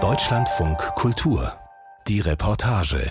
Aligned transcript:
Deutschlandfunk 0.00 0.78
Kultur. 0.94 1.52
Die 2.06 2.20
Reportage. 2.20 3.10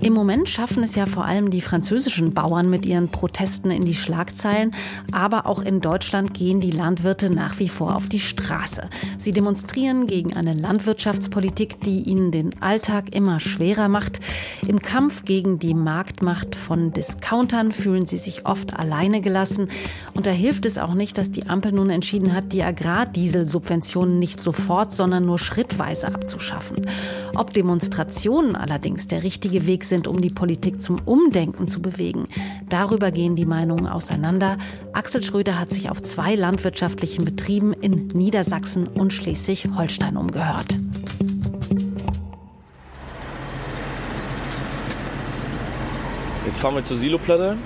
Im 0.00 0.12
Moment 0.12 0.48
schaffen 0.48 0.84
es 0.84 0.94
ja 0.94 1.06
vor 1.06 1.24
allem 1.24 1.50
die 1.50 1.60
französischen 1.60 2.32
Bauern 2.32 2.70
mit 2.70 2.86
ihren 2.86 3.08
Protesten 3.08 3.72
in 3.72 3.84
die 3.84 3.94
Schlagzeilen. 3.94 4.70
Aber 5.10 5.46
auch 5.46 5.60
in 5.60 5.80
Deutschland 5.80 6.27
gehen 6.38 6.60
die 6.60 6.70
Landwirte 6.70 7.30
nach 7.30 7.58
wie 7.58 7.68
vor 7.68 7.96
auf 7.96 8.06
die 8.06 8.20
Straße. 8.20 8.88
Sie 9.18 9.32
demonstrieren 9.32 10.06
gegen 10.06 10.34
eine 10.34 10.52
Landwirtschaftspolitik, 10.52 11.82
die 11.82 12.02
ihnen 12.02 12.30
den 12.30 12.62
Alltag 12.62 13.12
immer 13.12 13.40
schwerer 13.40 13.88
macht. 13.88 14.20
Im 14.66 14.80
Kampf 14.80 15.24
gegen 15.24 15.58
die 15.58 15.74
Marktmacht 15.74 16.54
von 16.54 16.92
Discountern 16.92 17.72
fühlen 17.72 18.06
sie 18.06 18.18
sich 18.18 18.46
oft 18.46 18.78
alleine 18.78 19.20
gelassen. 19.20 19.68
Und 20.14 20.26
da 20.26 20.30
hilft 20.30 20.64
es 20.64 20.78
auch 20.78 20.94
nicht, 20.94 21.18
dass 21.18 21.32
die 21.32 21.48
Ampel 21.48 21.72
nun 21.72 21.90
entschieden 21.90 22.32
hat, 22.32 22.52
die 22.52 22.62
Agrardieselsubventionen 22.62 24.20
nicht 24.20 24.40
sofort, 24.40 24.92
sondern 24.92 25.26
nur 25.26 25.40
schrittweise 25.40 26.06
abzuschaffen. 26.06 26.86
Ob 27.34 27.52
Demonstrationen 27.52 28.54
allerdings 28.54 29.08
der 29.08 29.24
richtige 29.24 29.66
Weg 29.66 29.82
sind, 29.82 30.06
um 30.06 30.20
die 30.20 30.30
Politik 30.30 30.80
zum 30.80 31.00
Umdenken 31.04 31.66
zu 31.66 31.82
bewegen. 31.82 32.28
Darüber 32.68 33.10
gehen 33.10 33.34
die 33.34 33.46
Meinungen 33.46 33.88
auseinander. 33.88 34.56
Axel 34.92 35.22
Schröder 35.22 35.58
hat 35.58 35.72
sich 35.72 35.90
auf 35.90 36.00
zwei 36.02 36.27
landwirtschaftlichen 36.36 37.24
Betrieben 37.24 37.72
in 37.72 38.08
Niedersachsen 38.08 38.86
und 38.86 39.12
Schleswig-Holstein 39.12 40.16
umgehört. 40.16 40.78
Jetzt 46.46 46.58
fahren 46.58 46.76
wir 46.76 46.84
zur 46.84 46.98
Siloplatte. 46.98 47.56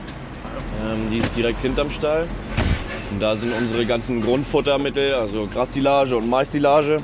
Ähm, 0.84 1.10
die 1.10 1.18
ist 1.18 1.36
direkt 1.36 1.60
hinterm 1.60 1.90
Stall. 1.90 2.26
Und 3.12 3.20
da 3.20 3.36
sind 3.36 3.52
unsere 3.52 3.86
ganzen 3.86 4.22
Grundfuttermittel, 4.22 5.14
also 5.14 5.46
Grassilage 5.46 6.16
und 6.16 6.28
Maissilage. 6.28 7.00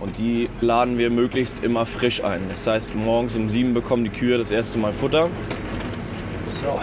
Und 0.00 0.16
die 0.18 0.48
laden 0.60 0.98
wir 0.98 1.10
möglichst 1.10 1.62
immer 1.62 1.86
frisch 1.86 2.24
ein. 2.24 2.40
Das 2.48 2.66
heißt, 2.66 2.94
morgens 2.94 3.36
um 3.36 3.50
sieben 3.50 3.74
bekommen 3.74 4.04
die 4.04 4.10
Kühe 4.10 4.38
das 4.38 4.50
erste 4.50 4.78
Mal 4.78 4.92
Futter. 4.92 5.28
So. 6.46 6.80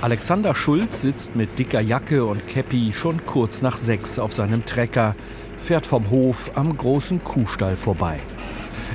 Alexander 0.00 0.54
Schulz 0.54 1.02
sitzt 1.02 1.34
mit 1.34 1.58
dicker 1.58 1.80
Jacke 1.80 2.24
und 2.24 2.46
Käppi 2.46 2.92
schon 2.92 3.26
kurz 3.26 3.62
nach 3.62 3.76
sechs 3.76 4.20
auf 4.20 4.32
seinem 4.32 4.64
Trecker, 4.64 5.16
fährt 5.60 5.86
vom 5.86 6.08
Hof 6.08 6.52
am 6.54 6.76
großen 6.76 7.24
Kuhstall 7.24 7.76
vorbei. 7.76 8.20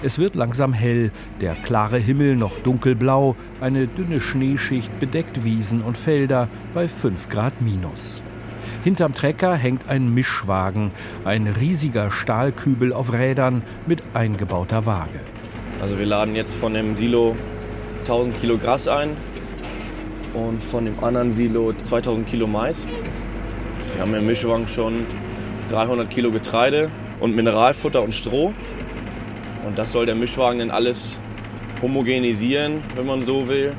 Es 0.01 0.17
wird 0.17 0.33
langsam 0.35 0.71
hell, 0.71 1.11
der 1.41 1.55
klare 1.55 1.97
Himmel 1.97 2.37
noch 2.37 2.57
dunkelblau, 2.57 3.35
eine 3.59 3.87
dünne 3.87 4.21
Schneeschicht 4.21 4.97
bedeckt 5.01 5.43
Wiesen 5.43 5.81
und 5.81 5.97
Felder 5.97 6.47
bei 6.73 6.87
5 6.87 7.27
Grad 7.27 7.61
minus. 7.61 8.21
Hinterm 8.85 9.13
Trecker 9.13 9.55
hängt 9.55 9.89
ein 9.89 10.13
Mischwagen, 10.13 10.91
ein 11.25 11.47
riesiger 11.47 12.11
Stahlkübel 12.11 12.93
auf 12.93 13.11
Rädern 13.11 13.61
mit 13.87 14.01
eingebauter 14.13 14.85
Waage. 14.85 15.19
Also 15.81 15.99
wir 15.99 16.05
laden 16.05 16.33
jetzt 16.33 16.55
von 16.55 16.73
dem 16.73 16.95
Silo 16.95 17.35
1000 18.03 18.39
Kilo 18.39 18.57
Gras 18.57 18.87
ein 18.87 19.17
und 20.33 20.63
von 20.63 20.85
dem 20.85 21.03
anderen 21.03 21.33
Silo 21.33 21.73
2000 21.73 22.27
Kilo 22.27 22.47
Mais. 22.47 22.85
Wir 23.93 24.01
haben 24.01 24.13
im 24.15 24.25
Mischwagen 24.25 24.67
schon 24.67 25.05
300 25.69 26.09
Kilo 26.09 26.31
Getreide 26.31 26.89
und 27.19 27.35
Mineralfutter 27.35 28.01
und 28.01 28.13
Stroh. 28.13 28.53
Und 29.65 29.77
das 29.77 29.91
soll 29.91 30.05
der 30.05 30.15
Mischwagen 30.15 30.59
dann 30.59 30.71
alles 30.71 31.19
homogenisieren, 31.81 32.81
wenn 32.95 33.05
man 33.05 33.25
so 33.25 33.47
will, 33.47 33.73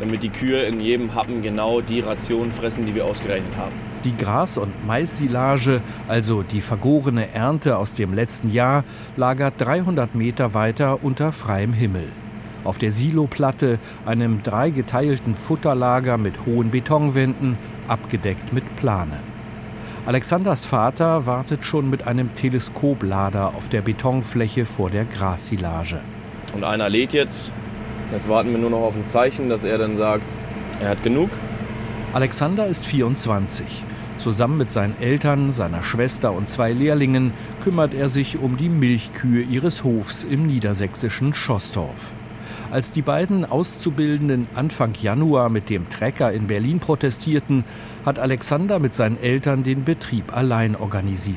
damit 0.00 0.22
die 0.22 0.30
Kühe 0.30 0.62
in 0.62 0.80
jedem 0.80 1.14
Happen 1.14 1.42
genau 1.42 1.80
die 1.80 2.00
Rationen 2.00 2.52
fressen, 2.52 2.86
die 2.86 2.94
wir 2.94 3.04
ausgerechnet 3.04 3.56
haben. 3.56 3.72
Die 4.04 4.16
Gras- 4.16 4.56
und 4.56 4.86
Maissilage, 4.86 5.82
also 6.08 6.42
die 6.42 6.62
vergorene 6.62 7.34
Ernte 7.34 7.76
aus 7.76 7.92
dem 7.92 8.14
letzten 8.14 8.50
Jahr, 8.50 8.84
lagert 9.16 9.54
300 9.58 10.14
Meter 10.14 10.54
weiter 10.54 11.04
unter 11.04 11.32
freiem 11.32 11.74
Himmel. 11.74 12.08
Auf 12.64 12.78
der 12.78 12.92
Siloplatte, 12.92 13.78
einem 14.06 14.42
dreigeteilten 14.42 15.34
Futterlager 15.34 16.18
mit 16.18 16.46
hohen 16.46 16.70
Betonwänden, 16.70 17.56
abgedeckt 17.88 18.52
mit 18.52 18.76
Plane. 18.76 19.18
Alexanders 20.06 20.64
Vater 20.64 21.26
wartet 21.26 21.64
schon 21.64 21.90
mit 21.90 22.06
einem 22.06 22.34
Teleskoplader 22.34 23.48
auf 23.48 23.68
der 23.68 23.82
Betonfläche 23.82 24.64
vor 24.64 24.90
der 24.90 25.04
Grassilage. 25.04 26.00
Und 26.54 26.64
einer 26.64 26.88
lädt 26.88 27.12
jetzt. 27.12 27.52
Jetzt 28.12 28.28
warten 28.28 28.50
wir 28.50 28.58
nur 28.58 28.70
noch 28.70 28.80
auf 28.80 28.96
ein 28.96 29.06
Zeichen, 29.06 29.48
dass 29.48 29.62
er 29.62 29.78
dann 29.78 29.96
sagt, 29.96 30.38
er 30.80 30.90
hat 30.90 31.02
genug. 31.04 31.30
Alexander 32.12 32.66
ist 32.66 32.84
24. 32.86 33.64
Zusammen 34.18 34.58
mit 34.58 34.72
seinen 34.72 35.00
Eltern, 35.00 35.52
seiner 35.52 35.82
Schwester 35.82 36.32
und 36.32 36.50
zwei 36.50 36.72
Lehrlingen 36.72 37.32
kümmert 37.62 37.94
er 37.94 38.08
sich 38.08 38.38
um 38.38 38.56
die 38.56 38.68
Milchkühe 38.68 39.42
ihres 39.42 39.84
Hofs 39.84 40.24
im 40.24 40.46
niedersächsischen 40.46 41.34
Schossdorf. 41.34 42.10
Als 42.70 42.92
die 42.92 43.02
beiden 43.02 43.44
Auszubildenden 43.44 44.46
Anfang 44.54 44.94
Januar 45.00 45.48
mit 45.48 45.70
dem 45.70 45.88
Trecker 45.88 46.32
in 46.32 46.46
Berlin 46.46 46.78
protestierten, 46.78 47.64
hat 48.06 48.20
Alexander 48.20 48.78
mit 48.78 48.94
seinen 48.94 49.20
Eltern 49.20 49.64
den 49.64 49.84
Betrieb 49.84 50.36
allein 50.36 50.76
organisiert. 50.76 51.36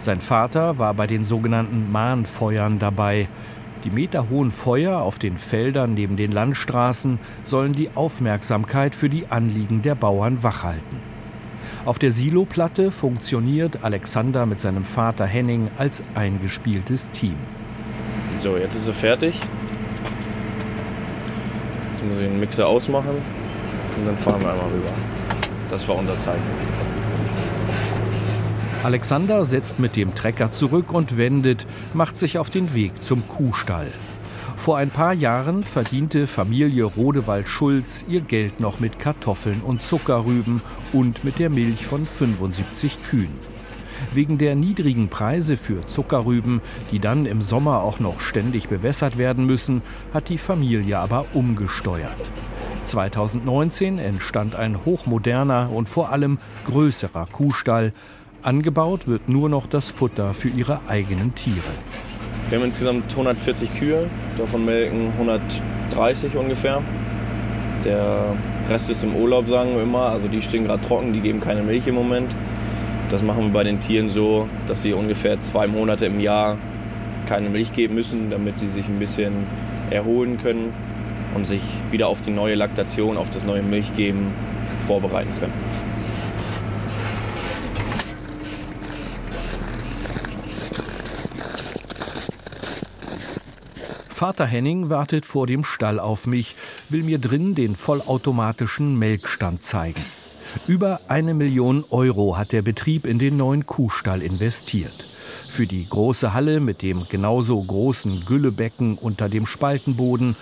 Sein 0.00 0.22
Vater 0.22 0.78
war 0.78 0.94
bei 0.94 1.06
den 1.06 1.24
sogenannten 1.24 1.92
Mahnfeuern 1.92 2.78
dabei. 2.78 3.28
Die 3.84 3.90
meterhohen 3.90 4.50
Feuer 4.50 5.00
auf 5.00 5.18
den 5.18 5.36
Feldern 5.36 5.92
neben 5.92 6.16
den 6.16 6.32
Landstraßen 6.32 7.18
sollen 7.44 7.74
die 7.74 7.90
Aufmerksamkeit 7.94 8.94
für 8.94 9.10
die 9.10 9.26
Anliegen 9.28 9.82
der 9.82 9.96
Bauern 9.96 10.42
wachhalten. 10.42 10.96
Auf 11.84 11.98
der 11.98 12.12
Siloplatte 12.12 12.90
funktioniert 12.90 13.84
Alexander 13.84 14.46
mit 14.46 14.62
seinem 14.62 14.84
Vater 14.84 15.26
Henning 15.26 15.68
als 15.76 16.02
eingespieltes 16.14 17.10
Team. 17.10 17.36
So, 18.36 18.56
jetzt 18.56 18.76
ist 18.76 18.86
er 18.86 18.94
fertig. 18.94 19.40
Jetzt 21.98 22.08
muss 22.08 22.18
ich 22.20 22.28
den 22.28 22.38
Mixer 22.38 22.68
ausmachen 22.68 23.10
und 23.10 24.06
dann 24.06 24.16
fahren 24.16 24.40
wir 24.40 24.52
einmal 24.52 24.68
rüber. 24.68 24.90
Das 25.68 25.88
war 25.88 25.96
unser 25.96 26.18
Zeichen. 26.20 26.40
Alexander 28.84 29.44
setzt 29.44 29.80
mit 29.80 29.96
dem 29.96 30.14
Trecker 30.14 30.52
zurück 30.52 30.92
und 30.92 31.16
wendet, 31.16 31.66
macht 31.94 32.16
sich 32.16 32.38
auf 32.38 32.50
den 32.50 32.72
Weg 32.72 32.92
zum 33.02 33.26
Kuhstall. 33.26 33.88
Vor 34.56 34.76
ein 34.76 34.90
paar 34.90 35.12
Jahren 35.12 35.64
verdiente 35.64 36.28
Familie 36.28 36.84
Rodewald-Schulz 36.84 38.04
ihr 38.08 38.20
Geld 38.20 38.60
noch 38.60 38.78
mit 38.78 39.00
Kartoffeln 39.00 39.60
und 39.62 39.82
Zuckerrüben 39.82 40.62
und 40.92 41.24
mit 41.24 41.40
der 41.40 41.50
Milch 41.50 41.84
von 41.84 42.06
75 42.06 43.02
Kühen. 43.10 43.34
Wegen 44.12 44.38
der 44.38 44.54
niedrigen 44.54 45.08
Preise 45.08 45.56
für 45.56 45.86
Zuckerrüben, 45.86 46.60
die 46.90 46.98
dann 46.98 47.26
im 47.26 47.42
Sommer 47.42 47.82
auch 47.82 48.00
noch 48.00 48.20
ständig 48.20 48.68
bewässert 48.68 49.18
werden 49.18 49.46
müssen, 49.46 49.82
hat 50.12 50.28
die 50.28 50.38
Familie 50.38 50.98
aber 50.98 51.24
umgesteuert. 51.34 52.16
2019 52.84 53.98
entstand 53.98 54.56
ein 54.56 54.84
hochmoderner 54.84 55.70
und 55.72 55.88
vor 55.88 56.10
allem 56.10 56.38
größerer 56.66 57.26
Kuhstall. 57.30 57.92
Angebaut 58.42 59.06
wird 59.06 59.28
nur 59.28 59.48
noch 59.48 59.66
das 59.66 59.88
Futter 59.88 60.32
für 60.32 60.48
ihre 60.48 60.80
eigenen 60.88 61.34
Tiere. 61.34 61.56
Wir 62.48 62.58
haben 62.58 62.64
insgesamt 62.64 63.10
140 63.10 63.74
Kühe, 63.78 64.08
davon 64.38 64.64
melken 64.64 65.12
130 65.18 66.34
ungefähr. 66.36 66.82
Der 67.84 68.34
Rest 68.68 68.90
ist 68.90 69.02
im 69.02 69.14
Urlaub, 69.14 69.48
sagen 69.48 69.74
wir 69.74 69.82
immer. 69.82 70.06
Also 70.06 70.28
die 70.28 70.40
stehen 70.40 70.64
gerade 70.66 70.80
trocken, 70.82 71.12
die 71.12 71.20
geben 71.20 71.40
keine 71.40 71.62
Milch 71.62 71.86
im 71.86 71.94
Moment. 71.94 72.30
Das 73.10 73.22
machen 73.22 73.44
wir 73.44 73.52
bei 73.52 73.64
den 73.64 73.80
Tieren 73.80 74.10
so, 74.10 74.48
dass 74.66 74.82
sie 74.82 74.92
ungefähr 74.92 75.40
zwei 75.40 75.66
Monate 75.66 76.06
im 76.06 76.20
Jahr 76.20 76.58
keine 77.26 77.48
Milch 77.48 77.72
geben 77.72 77.94
müssen, 77.94 78.30
damit 78.30 78.58
sie 78.58 78.68
sich 78.68 78.86
ein 78.86 78.98
bisschen 78.98 79.32
erholen 79.90 80.38
können 80.42 80.74
und 81.34 81.46
sich 81.46 81.62
wieder 81.90 82.08
auf 82.08 82.20
die 82.20 82.30
neue 82.30 82.54
Laktation, 82.54 83.16
auf 83.16 83.30
das 83.30 83.44
neue 83.44 83.62
Milchgeben 83.62 84.26
vorbereiten 84.86 85.32
können. 85.40 85.52
Vater 94.08 94.46
Henning 94.46 94.90
wartet 94.90 95.24
vor 95.24 95.46
dem 95.46 95.64
Stall 95.64 96.00
auf 96.00 96.26
mich, 96.26 96.56
will 96.88 97.04
mir 97.04 97.18
drin 97.18 97.54
den 97.54 97.76
vollautomatischen 97.76 98.98
Melkstand 98.98 99.62
zeigen. 99.62 100.02
Über 100.66 101.00
eine 101.08 101.34
Million 101.34 101.84
Euro 101.90 102.36
hat 102.36 102.52
der 102.52 102.62
Betrieb 102.62 103.06
in 103.06 103.18
den 103.18 103.36
neuen 103.36 103.66
Kuhstall 103.66 104.22
investiert. 104.22 105.06
Für 105.48 105.66
die 105.66 105.86
große 105.88 106.34
Halle 106.34 106.60
mit 106.60 106.82
dem 106.82 107.06
genauso 107.08 107.60
großen 107.62 108.24
Güllebecken 108.26 108.96
unter 108.98 109.28
dem 109.28 109.46
Spaltenboden, 109.46 110.36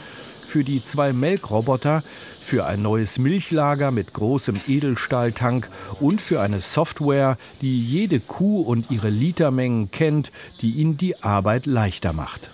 für 0.47 0.64
die 0.64 0.82
zwei 0.82 1.12
Melkroboter, 1.12 2.03
für 2.41 2.67
ein 2.67 2.81
neues 2.81 3.19
Milchlager 3.19 3.91
mit 3.91 4.12
großem 4.12 4.61
Edelstahltank 4.69 5.69
und 6.00 6.20
für 6.20 6.41
eine 6.41 6.61
Software, 6.61 7.37
die 7.61 7.85
jede 7.85 8.20
Kuh 8.20 8.62
und 8.62 8.91
ihre 8.91 9.11
Litermengen 9.11 9.91
kennt, 9.91 10.31
die 10.61 10.70
ihnen 10.73 10.97
die 10.97 11.23
Arbeit 11.23 11.67
leichter 11.67 12.12
macht. 12.12 12.50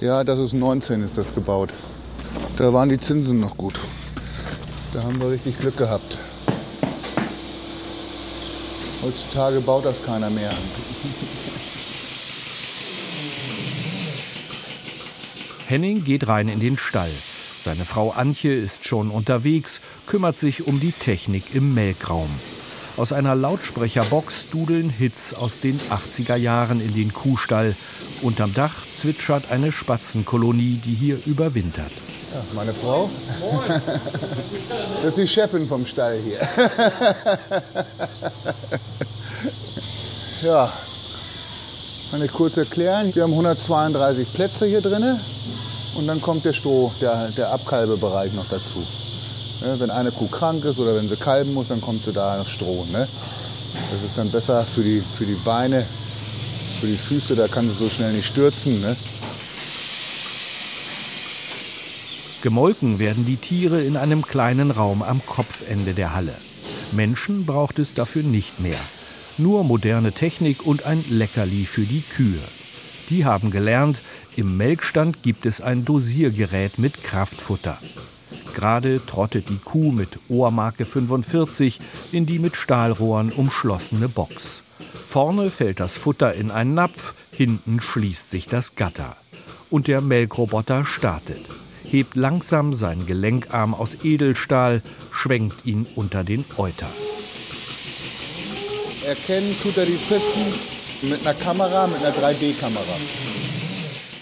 Ja, 0.00 0.24
das 0.24 0.38
ist 0.38 0.54
19 0.54 1.02
ist 1.02 1.18
das 1.18 1.34
gebaut. 1.34 1.70
Da 2.56 2.72
waren 2.72 2.88
die 2.88 2.98
Zinsen 2.98 3.40
noch 3.40 3.56
gut. 3.56 3.78
Da 4.92 5.02
haben 5.02 5.20
wir 5.20 5.30
richtig 5.30 5.58
Glück 5.58 5.76
gehabt. 5.76 6.18
Heutzutage 9.04 9.60
baut 9.60 9.84
das 9.84 10.02
keiner 10.02 10.30
mehr. 10.30 10.50
Henning 15.66 16.04
geht 16.04 16.26
rein 16.26 16.48
in 16.48 16.58
den 16.58 16.78
Stall. 16.78 17.10
Seine 17.10 17.84
Frau 17.84 18.12
Antje 18.12 18.54
ist 18.54 18.86
schon 18.88 19.10
unterwegs, 19.10 19.80
kümmert 20.06 20.38
sich 20.38 20.66
um 20.66 20.80
die 20.80 20.92
Technik 20.92 21.54
im 21.54 21.74
Melkraum. 21.74 22.30
Aus 22.96 23.12
einer 23.12 23.34
Lautsprecherbox 23.34 24.48
dudeln 24.48 24.88
Hits 24.88 25.34
aus 25.34 25.60
den 25.60 25.78
80er 25.90 26.36
Jahren 26.36 26.80
in 26.80 26.94
den 26.94 27.12
Kuhstall. 27.12 27.76
Unterm 28.22 28.54
Dach 28.54 28.74
zwitschert 28.96 29.50
eine 29.50 29.70
Spatzenkolonie, 29.70 30.80
die 30.82 30.94
hier 30.94 31.18
überwintert. 31.26 31.92
Ja, 32.34 32.40
meine 32.52 32.74
Frau. 32.74 33.08
Das 35.02 35.16
ist 35.16 35.18
die 35.18 35.28
Chefin 35.28 35.68
vom 35.68 35.86
Stall 35.86 36.18
hier. 36.18 36.40
Ja, 40.42 40.70
kann 42.10 42.22
ich 42.22 42.32
kurz 42.32 42.56
erklären. 42.56 43.14
Wir 43.14 43.22
haben 43.22 43.30
132 43.30 44.32
Plätze 44.34 44.66
hier 44.66 44.80
drin 44.80 45.18
und 45.94 46.06
dann 46.08 46.20
kommt 46.20 46.44
der 46.44 46.52
Stroh, 46.52 46.92
der, 47.00 47.28
der 47.36 47.52
Abkalbebereich 47.52 48.32
noch 48.32 48.46
dazu. 48.50 48.84
Wenn 49.78 49.90
eine 49.90 50.10
Kuh 50.10 50.26
krank 50.26 50.64
ist 50.64 50.78
oder 50.78 50.96
wenn 50.96 51.08
sie 51.08 51.16
kalben 51.16 51.54
muss, 51.54 51.68
dann 51.68 51.80
kommt 51.80 52.04
sie 52.04 52.12
da 52.12 52.36
noch 52.36 52.48
Stroh. 52.48 52.84
Ne? 52.92 53.06
Das 53.90 54.02
ist 54.02 54.18
dann 54.18 54.30
besser 54.30 54.64
für 54.64 54.82
die, 54.82 55.00
für 55.16 55.24
die 55.24 55.38
Beine, 55.44 55.86
für 56.80 56.88
die 56.88 56.96
Füße, 56.96 57.36
da 57.36 57.46
kann 57.46 57.70
sie 57.70 57.76
so 57.76 57.88
schnell 57.88 58.12
nicht 58.12 58.26
stürzen. 58.26 58.80
Ne? 58.80 58.96
Gemolken 62.44 62.98
werden 62.98 63.24
die 63.24 63.38
Tiere 63.38 63.82
in 63.82 63.96
einem 63.96 64.20
kleinen 64.20 64.70
Raum 64.70 65.02
am 65.02 65.24
Kopfende 65.24 65.94
der 65.94 66.14
Halle. 66.14 66.34
Menschen 66.92 67.46
braucht 67.46 67.78
es 67.78 67.94
dafür 67.94 68.22
nicht 68.22 68.60
mehr. 68.60 68.78
Nur 69.38 69.64
moderne 69.64 70.12
Technik 70.12 70.66
und 70.66 70.84
ein 70.84 71.02
Leckerli 71.08 71.64
für 71.64 71.80
die 71.80 72.02
Kühe. 72.02 72.42
Die 73.08 73.24
haben 73.24 73.50
gelernt, 73.50 74.02
im 74.36 74.58
Melkstand 74.58 75.22
gibt 75.22 75.46
es 75.46 75.62
ein 75.62 75.86
Dosiergerät 75.86 76.78
mit 76.78 77.02
Kraftfutter. 77.02 77.78
Gerade 78.54 79.00
trottet 79.06 79.48
die 79.48 79.60
Kuh 79.64 79.90
mit 79.90 80.10
Ohrmarke 80.28 80.84
45 80.84 81.80
in 82.12 82.26
die 82.26 82.38
mit 82.38 82.56
Stahlrohren 82.56 83.32
umschlossene 83.32 84.10
Box. 84.10 84.60
Vorne 85.08 85.50
fällt 85.50 85.80
das 85.80 85.96
Futter 85.96 86.34
in 86.34 86.50
einen 86.50 86.74
Napf, 86.74 87.14
hinten 87.32 87.80
schließt 87.80 88.30
sich 88.30 88.44
das 88.44 88.74
Gatter. 88.76 89.16
Und 89.70 89.86
der 89.86 90.02
Melkroboter 90.02 90.84
startet 90.84 91.40
hebt 91.94 92.16
langsam 92.16 92.74
seinen 92.74 93.06
Gelenkarm 93.06 93.72
aus 93.72 93.98
Edelstahl, 94.02 94.82
schwenkt 95.12 95.64
ihn 95.64 95.86
unter 95.94 96.24
den 96.24 96.44
Euter. 96.56 96.90
Erkennen 99.06 99.54
tut 99.62 99.76
er 99.76 99.86
die 99.86 99.92
Pfützen 99.92 100.42
mit 101.02 101.24
einer 101.24 101.38
Kamera, 101.38 101.86
mit 101.86 101.98
einer 101.98 102.12
3D-Kamera. 102.16 102.96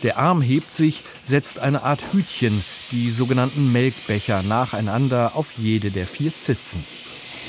Der 0.03 0.19
Arm 0.19 0.43
hebt 0.43 0.71
sich, 0.71 1.03
setzt 1.25 1.61
eine 1.61 1.83
Art 1.83 2.01
Hütchen, 2.13 2.63
die 2.91 3.11
sogenannten 3.11 3.73
Melkbecher, 3.73 4.43
nacheinander 4.43 5.33
auf 5.35 5.47
jede 5.57 5.91
der 5.91 6.07
vier 6.07 6.33
Zitzen. 6.37 6.85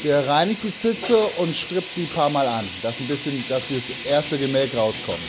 Der 0.05 0.25
reinigt 0.25 0.63
die 0.63 0.73
Zitze 0.73 1.17
und 1.39 1.53
strippt 1.53 1.97
die 1.97 2.03
ein 2.03 2.15
paar 2.15 2.29
Mal 2.29 2.47
an, 2.47 2.65
dass 2.81 2.97
ein 3.01 3.07
bisschen, 3.07 3.43
dass 3.49 3.63
das 3.69 4.09
erste 4.09 4.37
Gemelk 4.37 4.73
rauskommt. 4.77 5.19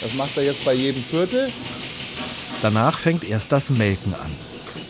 Das 0.00 0.14
macht 0.14 0.36
er 0.38 0.44
jetzt 0.44 0.64
bei 0.64 0.72
jedem 0.72 1.02
Viertel. 1.02 1.52
Danach 2.64 2.96
fängt 2.96 3.28
erst 3.28 3.52
das 3.52 3.68
Melken 3.68 4.14
an. 4.14 4.30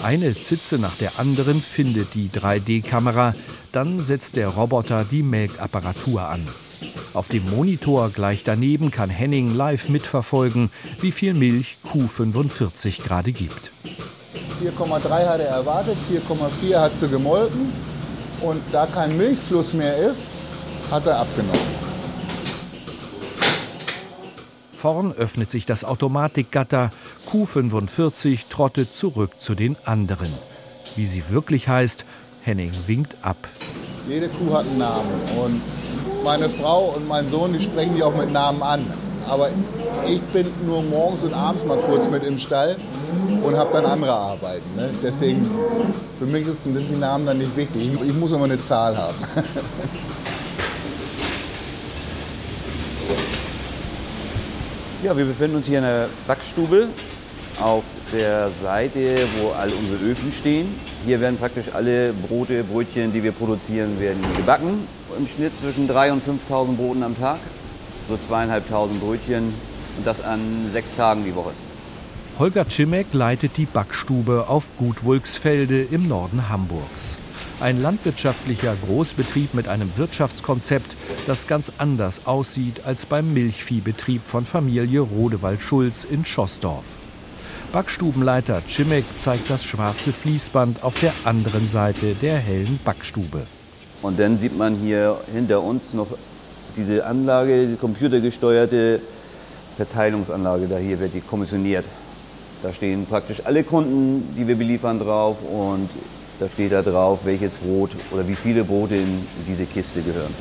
Eine 0.05 0.33
Zitze 0.33 0.79
nach 0.79 0.95
der 0.95 1.19
anderen 1.19 1.61
findet 1.61 2.15
die 2.15 2.29
3D-Kamera, 2.29 3.35
dann 3.73 3.99
setzt 3.99 4.37
der 4.37 4.47
Roboter 4.47 5.05
die 5.05 5.25
Melkapparatur 5.25 6.23
an. 6.23 6.47
Auf 7.15 7.27
dem 7.27 7.43
Monitor 7.51 8.11
gleich 8.11 8.45
daneben 8.45 8.93
kann 8.93 9.11
Henning 9.11 9.57
live 9.57 9.89
mitverfolgen, 9.89 10.71
wie 11.01 11.11
viel 11.11 11.35
Milch 11.35 11.77
Q45 11.93 13.03
gerade 13.03 13.33
gibt. 13.33 13.73
4,3 14.63 15.27
hat 15.27 15.41
er 15.41 15.49
erwartet, 15.49 15.97
4,4 16.13 16.79
hat 16.79 16.93
sie 17.01 17.09
gemolken 17.09 17.73
und 18.43 18.63
da 18.71 18.87
kein 18.87 19.17
Milchfluss 19.17 19.73
mehr 19.73 19.97
ist, 19.97 20.21
hat 20.93 21.07
er 21.07 21.19
abgenommen. 21.19 21.84
Vorn 24.85 25.13
öffnet 25.13 25.51
sich 25.51 25.65
das 25.65 25.83
Automatikgatter. 25.83 26.91
Q45 27.33 28.51
trottet 28.51 28.95
zurück 28.95 29.31
zu 29.39 29.55
den 29.55 29.79
anderen. 29.87 30.29
Wie 30.95 31.07
sie 31.07 31.31
wirklich 31.31 31.69
heißt, 31.69 32.05
Henning 32.43 32.71
winkt 32.87 33.17
ab. 33.23 33.39
Jede 34.07 34.29
Kuh 34.29 34.53
hat 34.53 34.67
einen 34.67 34.77
Namen 34.77 35.09
und 35.43 35.63
meine 36.23 36.51
Frau 36.51 36.93
und 36.95 37.09
mein 37.09 37.31
Sohn, 37.31 37.55
die 37.55 37.65
sprechen 37.65 37.97
die 37.97 38.03
auch 38.03 38.15
mit 38.15 38.31
Namen 38.31 38.63
an. 38.63 38.85
Aber 39.27 39.49
ich 40.07 40.21
bin 40.21 40.49
nur 40.67 40.83
morgens 40.83 41.23
und 41.23 41.33
abends 41.33 41.65
mal 41.65 41.79
kurz 41.79 42.07
mit 42.11 42.23
im 42.23 42.37
Stall 42.37 42.77
und 43.43 43.57
habe 43.57 43.73
dann 43.73 43.87
andere 43.87 44.13
Arbeiten. 44.13 44.77
Ne? 44.77 44.91
Deswegen, 45.03 45.51
für 46.19 46.27
mich 46.27 46.45
sind 46.45 46.59
die 46.67 46.97
Namen 46.97 47.25
dann 47.25 47.39
nicht 47.39 47.57
wichtig. 47.57 47.91
Ich, 47.91 48.09
ich 48.09 48.15
muss 48.17 48.33
immer 48.33 48.45
eine 48.45 48.63
Zahl 48.63 48.99
haben. 48.99 49.17
Ja, 55.05 55.15
wir 55.15 55.27
befinden 55.27 55.57
uns 55.57 55.67
hier 55.67 55.81
in 55.81 55.85
der 55.85 56.09
Backstube 56.27 56.89
auf 57.61 57.85
der 58.11 58.49
Seite, 58.49 59.19
wo 59.39 59.51
all 59.51 59.71
unsere 59.71 60.03
Öfen 60.03 60.33
stehen. 60.33 60.67
Hier 61.05 61.21
werden 61.21 61.37
praktisch 61.37 61.67
alle 61.75 62.15
Brote, 62.15 62.65
Brötchen, 62.65 63.13
die 63.13 63.23
wir 63.23 63.33
produzieren, 63.33 64.01
werden 64.01 64.23
gebacken. 64.35 64.89
Im 65.19 65.27
Schnitt 65.27 65.53
zwischen 65.59 65.91
3.000 65.91 66.13
und 66.13 66.23
5.000 66.51 66.77
Broten 66.77 67.03
am 67.03 67.21
Tag, 67.21 67.39
so 68.09 68.17
zweieinhalbtausend 68.17 68.99
Brötchen 68.99 69.53
und 69.99 70.07
das 70.07 70.25
an 70.25 70.41
sechs 70.73 70.95
Tagen 70.95 71.23
die 71.23 71.35
Woche. 71.35 71.51
Holger 72.39 72.67
Cimek 72.67 73.13
leitet 73.13 73.59
die 73.59 73.67
Backstube 73.67 74.47
auf 74.49 74.71
Gut 74.79 75.05
Wulksfelde 75.05 75.83
im 75.83 76.09
Norden 76.09 76.49
Hamburgs. 76.49 77.19
Ein 77.61 77.81
landwirtschaftlicher 77.81 78.75
Großbetrieb 78.85 79.55
mit 79.55 79.69
einem 79.69 79.91
Wirtschaftskonzept, 79.97 80.97
das 81.27 81.47
ganz 81.47 81.71
anders 81.79 82.27
aussieht 82.27 82.83
als 82.85 83.07
beim 83.07 83.33
Milchviehbetrieb 83.33 84.23
von 84.27 84.45
Familie 84.45 85.01
Rodewald-Schulz 85.01 86.05
in 86.05 86.25
Schossdorf. 86.25 86.85
Backstubenleiter 87.73 88.63
Cimek 88.69 89.05
zeigt 89.19 89.49
das 89.51 89.65
schwarze 89.65 90.13
Fließband 90.13 90.83
auf 90.83 90.99
der 91.01 91.13
anderen 91.25 91.69
Seite 91.69 92.15
der 92.21 92.39
hellen 92.39 92.79
Backstube. 92.85 93.47
Und 94.03 94.19
dann 94.19 94.37
sieht 94.37 94.59
man 94.59 94.75
hier 94.75 95.19
hinter 95.33 95.63
uns 95.63 95.95
noch 95.95 96.09
diese 96.77 97.07
Anlage, 97.07 97.69
die 97.69 97.77
computergesteuerte 97.77 99.01
Verteilungsanlage. 99.77 100.67
Da 100.67 100.77
hier 100.77 100.99
wird 100.99 101.15
die 101.15 101.21
kommissioniert. 101.21 101.85
Da 102.63 102.73
stehen 102.73 103.07
praktisch 103.07 103.43
alle 103.45 103.63
Kunden, 103.63 104.35
die 104.37 104.47
wir 104.47 104.57
beliefern, 104.57 104.99
drauf 104.99 105.37
und 105.43 105.89
da 106.39 106.49
steht 106.49 106.73
da 106.73 106.83
drauf, 106.83 107.21
welches 107.25 107.55
Brot 107.55 107.91
oder 108.11 108.27
wie 108.27 108.35
viele 108.35 108.65
Brote 108.65 108.97
in 108.97 109.27
diese 109.47 109.67
Kiste 109.67 110.03
gehören. 110.03 110.35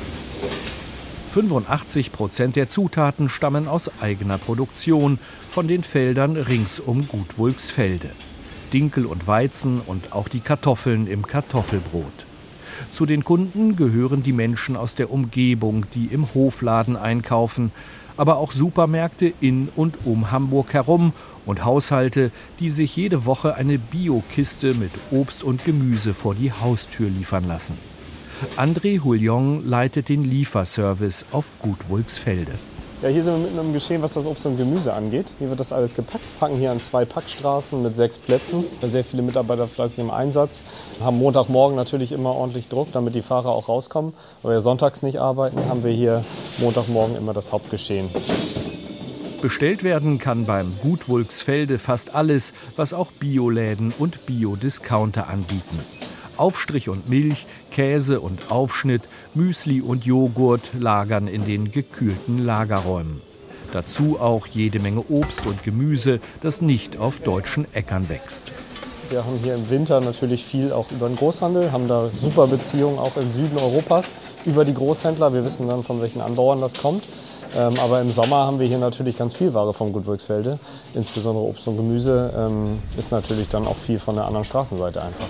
85 1.32 2.12
Prozent 2.12 2.54
der 2.54 2.68
Zutaten 2.68 3.28
stammen 3.28 3.66
aus 3.66 3.90
eigener 4.00 4.38
Produktion 4.38 5.18
von 5.50 5.66
den 5.66 5.82
Feldern 5.82 6.36
rings 6.36 6.78
um 6.78 7.08
Gut 7.08 7.38
Wulksfelde. 7.38 8.10
Dinkel 8.72 9.06
und 9.06 9.26
Weizen 9.26 9.80
und 9.80 10.12
auch 10.12 10.28
die 10.28 10.40
Kartoffeln 10.40 11.06
im 11.06 11.26
Kartoffelbrot. 11.26 12.26
Zu 12.92 13.06
den 13.06 13.24
Kunden 13.24 13.76
gehören 13.76 14.22
die 14.22 14.32
Menschen 14.32 14.76
aus 14.76 14.94
der 14.94 15.10
Umgebung, 15.10 15.86
die 15.94 16.06
im 16.06 16.34
Hofladen 16.34 16.96
einkaufen, 16.96 17.72
aber 18.16 18.36
auch 18.36 18.52
Supermärkte 18.52 19.32
in 19.40 19.68
und 19.74 19.98
um 20.04 20.30
Hamburg 20.30 20.72
herum 20.72 21.12
und 21.46 21.64
Haushalte, 21.64 22.30
die 22.60 22.70
sich 22.70 22.96
jede 22.96 23.26
Woche 23.26 23.54
eine 23.54 23.78
Biokiste 23.78 24.74
mit 24.74 24.90
Obst 25.10 25.44
und 25.44 25.64
Gemüse 25.64 26.14
vor 26.14 26.34
die 26.34 26.52
Haustür 26.52 27.08
liefern 27.08 27.46
lassen. 27.46 27.78
André 28.56 29.02
Houillon 29.02 29.66
leitet 29.66 30.08
den 30.08 30.22
Lieferservice 30.22 31.24
auf 31.30 31.46
Gut 31.60 31.88
Wulksfelde. 31.88 32.52
Ja, 33.02 33.10
hier 33.10 33.22
sind 33.22 33.34
wir 33.34 33.42
mitten 33.42 33.58
im 33.58 33.72
Geschehen, 33.74 34.00
was 34.00 34.14
das 34.14 34.24
Obst 34.24 34.46
und 34.46 34.56
Gemüse 34.56 34.94
angeht. 34.94 35.26
Hier 35.38 35.50
wird 35.50 35.60
das 35.60 35.72
alles 35.72 35.94
gepackt, 35.94 36.24
packen 36.40 36.56
hier 36.56 36.70
an 36.70 36.80
zwei 36.80 37.04
Packstraßen 37.04 37.82
mit 37.82 37.96
sechs 37.96 38.16
Plätzen. 38.16 38.64
Sehr 38.82 39.04
viele 39.04 39.22
Mitarbeiter 39.22 39.68
fleißig 39.68 39.98
im 39.98 40.10
Einsatz. 40.10 40.62
Haben 41.02 41.18
Montagmorgen 41.18 41.76
natürlich 41.76 42.12
immer 42.12 42.30
ordentlich 42.30 42.68
Druck, 42.68 42.92
damit 42.92 43.14
die 43.14 43.20
Fahrer 43.20 43.50
auch 43.50 43.68
rauskommen. 43.68 44.14
Weil 44.42 44.52
wir 44.52 44.60
sonntags 44.62 45.02
nicht 45.02 45.18
arbeiten, 45.18 45.58
haben 45.68 45.84
wir 45.84 45.92
hier 45.92 46.24
Montagmorgen 46.58 47.14
immer 47.16 47.34
das 47.34 47.52
Hauptgeschehen. 47.52 48.08
Bestellt 49.44 49.82
werden 49.82 50.18
kann 50.18 50.46
beim 50.46 50.72
Gut 50.80 51.06
Wulksfelde 51.06 51.78
fast 51.78 52.14
alles, 52.14 52.54
was 52.76 52.94
auch 52.94 53.12
Bioläden 53.12 53.92
und 53.98 54.24
Biodiscounter 54.24 55.28
anbieten. 55.28 55.80
Aufstrich 56.38 56.88
und 56.88 57.10
Milch, 57.10 57.44
Käse 57.70 58.20
und 58.20 58.50
Aufschnitt, 58.50 59.02
Müsli 59.34 59.82
und 59.82 60.06
Joghurt 60.06 60.70
lagern 60.80 61.28
in 61.28 61.44
den 61.44 61.70
gekühlten 61.70 62.38
Lagerräumen. 62.38 63.20
Dazu 63.74 64.18
auch 64.18 64.46
jede 64.46 64.78
Menge 64.78 65.04
Obst 65.10 65.44
und 65.44 65.62
Gemüse, 65.62 66.20
das 66.40 66.62
nicht 66.62 66.96
auf 66.96 67.20
deutschen 67.20 67.66
Äckern 67.74 68.08
wächst. 68.08 68.44
Wir 69.10 69.26
haben 69.26 69.38
hier 69.42 69.56
im 69.56 69.68
Winter 69.68 70.00
natürlich 70.00 70.42
viel 70.42 70.72
auch 70.72 70.90
über 70.90 71.06
den 71.06 71.16
Großhandel, 71.16 71.70
haben 71.70 71.86
da 71.86 72.08
super 72.18 72.46
Beziehungen 72.46 72.98
auch 72.98 73.18
im 73.18 73.30
Süden 73.30 73.58
Europas 73.58 74.06
über 74.46 74.64
die 74.64 74.72
Großhändler. 74.72 75.34
Wir 75.34 75.44
wissen 75.44 75.68
dann, 75.68 75.82
von 75.82 76.00
welchen 76.00 76.22
Anbauern 76.22 76.62
das 76.62 76.72
kommt. 76.72 77.04
Ähm, 77.56 77.74
aber 77.82 78.00
im 78.00 78.10
Sommer 78.10 78.46
haben 78.46 78.58
wir 78.58 78.66
hier 78.66 78.78
natürlich 78.78 79.16
ganz 79.16 79.34
viel 79.34 79.54
Ware 79.54 79.72
vom 79.72 79.92
Gut 79.92 80.06
Wolksfelde. 80.06 80.58
Insbesondere 80.94 81.44
Obst 81.44 81.66
und 81.68 81.76
Gemüse 81.76 82.32
ähm, 82.36 82.78
ist 82.96 83.12
natürlich 83.12 83.48
dann 83.48 83.66
auch 83.66 83.76
viel 83.76 83.98
von 83.98 84.16
der 84.16 84.24
anderen 84.24 84.44
Straßenseite 84.44 85.02
einfach. 85.02 85.26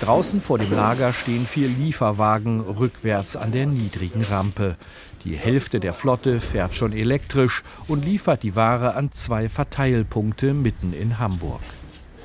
Draußen 0.00 0.40
vor 0.40 0.58
dem 0.58 0.72
Lager 0.72 1.12
stehen 1.12 1.46
vier 1.46 1.68
Lieferwagen 1.68 2.60
rückwärts 2.60 3.34
an 3.34 3.52
der 3.52 3.66
niedrigen 3.66 4.22
Rampe. 4.22 4.76
Die 5.24 5.36
Hälfte 5.36 5.80
der 5.80 5.94
Flotte 5.94 6.40
fährt 6.40 6.74
schon 6.74 6.92
elektrisch 6.92 7.64
und 7.88 8.04
liefert 8.04 8.42
die 8.42 8.54
Ware 8.54 8.94
an 8.94 9.10
zwei 9.12 9.48
Verteilpunkte 9.48 10.52
mitten 10.52 10.92
in 10.92 11.18
Hamburg. 11.18 11.62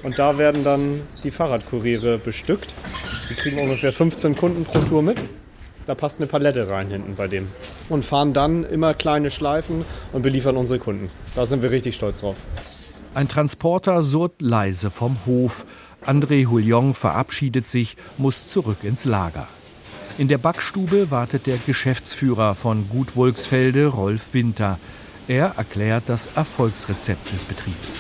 Und 0.04 0.20
da 0.20 0.38
werden 0.38 0.63
dann 0.63 0.82
die 1.24 1.32
Fahrradkuriere 1.32 2.18
bestückt. 2.18 2.74
Die 3.30 3.36
kriegen 3.36 3.60
ungefähr 3.60 3.94
15 3.94 4.36
Kunden 4.36 4.63
pro 4.63 4.80
Tour 4.80 5.01
mit. 5.01 5.18
Da 5.85 5.95
passt 5.95 6.19
eine 6.19 6.27
Palette 6.27 6.69
rein 6.69 6.89
hinten 6.89 7.15
bei 7.15 7.27
dem. 7.27 7.47
Und 7.89 8.05
fahren 8.05 8.33
dann 8.33 8.63
immer 8.63 8.93
kleine 8.93 9.31
Schleifen 9.31 9.85
und 10.13 10.21
beliefern 10.21 10.57
unsere 10.57 10.79
Kunden. 10.79 11.09
Da 11.35 11.45
sind 11.45 11.63
wir 11.63 11.71
richtig 11.71 11.95
stolz 11.95 12.19
drauf. 12.19 12.38
Ein 13.13 13.27
Transporter 13.27 14.03
surrt 14.03 14.41
leise 14.41 14.89
vom 14.89 15.17
Hof. 15.25 15.65
André 16.05 16.50
Houillon 16.50 16.93
verabschiedet 16.93 17.67
sich, 17.67 17.97
muss 18.17 18.47
zurück 18.47 18.83
ins 18.83 19.05
Lager. 19.05 19.47
In 20.17 20.27
der 20.27 20.38
Backstube 20.38 21.11
wartet 21.11 21.47
der 21.47 21.57
Geschäftsführer 21.57 22.55
von 22.55 22.88
Gut 22.89 23.15
Wolksfelde, 23.15 23.88
Rolf 23.88 24.33
Winter. 24.33 24.79
Er 25.27 25.53
erklärt 25.57 26.03
das 26.07 26.29
Erfolgsrezept 26.35 27.33
des 27.33 27.43
Betriebs. 27.45 28.00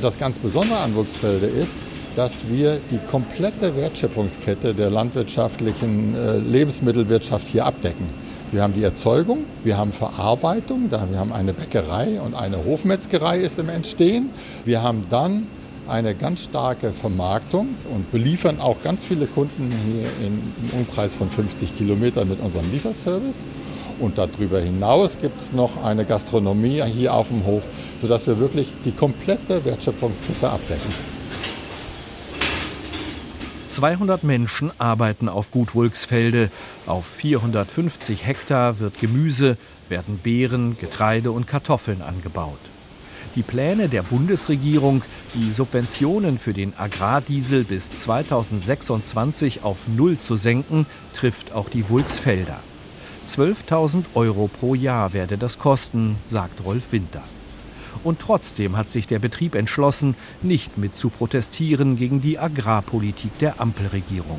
Das 0.00 0.18
ganz 0.18 0.38
Besondere 0.38 0.78
an 0.78 0.94
Wolksfelde 0.94 1.46
ist, 1.46 1.72
dass 2.18 2.48
wir 2.48 2.80
die 2.90 2.98
komplette 3.08 3.76
Wertschöpfungskette 3.76 4.74
der 4.74 4.90
landwirtschaftlichen 4.90 6.16
äh, 6.16 6.38
Lebensmittelwirtschaft 6.38 7.46
hier 7.46 7.64
abdecken. 7.64 8.06
Wir 8.50 8.60
haben 8.60 8.74
die 8.74 8.82
Erzeugung, 8.82 9.44
wir 9.62 9.78
haben 9.78 9.92
Verarbeitung, 9.92 10.90
wir 10.90 10.98
haben 10.98 11.32
eine 11.32 11.52
Bäckerei 11.52 12.20
und 12.20 12.34
eine 12.34 12.64
Hofmetzgerei 12.64 13.38
ist 13.38 13.60
im 13.60 13.68
Entstehen. 13.68 14.30
Wir 14.64 14.82
haben 14.82 15.04
dann 15.08 15.46
eine 15.86 16.16
ganz 16.16 16.40
starke 16.40 16.90
Vermarktung 16.90 17.68
und 17.94 18.10
beliefern 18.10 18.60
auch 18.60 18.82
ganz 18.82 19.04
viele 19.04 19.26
Kunden 19.26 19.70
hier 19.86 20.08
im 20.26 20.42
Umkreis 20.76 21.14
von 21.14 21.30
50 21.30 21.78
Kilometern 21.78 22.28
mit 22.28 22.40
unserem 22.40 22.68
Lieferservice. 22.72 23.44
Und 24.00 24.18
darüber 24.18 24.58
hinaus 24.58 25.18
gibt 25.20 25.40
es 25.40 25.52
noch 25.52 25.84
eine 25.84 26.04
Gastronomie 26.04 26.82
hier 26.82 27.14
auf 27.14 27.28
dem 27.28 27.46
Hof, 27.46 27.62
sodass 28.00 28.26
wir 28.26 28.40
wirklich 28.40 28.66
die 28.84 28.92
komplette 28.92 29.64
Wertschöpfungskette 29.64 30.50
abdecken. 30.50 31.17
200 33.78 34.24
Menschen 34.24 34.72
arbeiten 34.78 35.28
auf 35.28 35.52
Gut 35.52 35.76
Wulksfelde. 35.76 36.50
Auf 36.86 37.06
450 37.06 38.26
Hektar 38.26 38.80
wird 38.80 38.98
Gemüse, 38.98 39.56
werden 39.88 40.18
Beeren, 40.18 40.76
Getreide 40.80 41.30
und 41.30 41.46
Kartoffeln 41.46 42.02
angebaut. 42.02 42.58
Die 43.36 43.44
Pläne 43.44 43.88
der 43.88 44.02
Bundesregierung, 44.02 45.02
die 45.34 45.52
Subventionen 45.52 46.38
für 46.38 46.54
den 46.54 46.76
Agrardiesel 46.76 47.62
bis 47.62 47.88
2026 47.92 49.62
auf 49.62 49.76
Null 49.86 50.18
zu 50.18 50.34
senken, 50.34 50.84
trifft 51.12 51.52
auch 51.52 51.68
die 51.68 51.88
Wulksfelder. 51.88 52.58
12.000 53.28 54.06
Euro 54.14 54.48
pro 54.48 54.74
Jahr 54.74 55.12
werde 55.12 55.38
das 55.38 55.60
kosten, 55.60 56.16
sagt 56.26 56.64
Rolf 56.64 56.90
Winter. 56.90 57.22
Und 58.04 58.20
trotzdem 58.20 58.76
hat 58.76 58.90
sich 58.90 59.06
der 59.06 59.18
Betrieb 59.18 59.54
entschlossen, 59.54 60.14
nicht 60.42 60.78
mit 60.78 60.96
zu 60.96 61.08
protestieren 61.10 61.96
gegen 61.96 62.20
die 62.20 62.38
Agrarpolitik 62.38 63.38
der 63.38 63.60
Ampelregierung. 63.60 64.38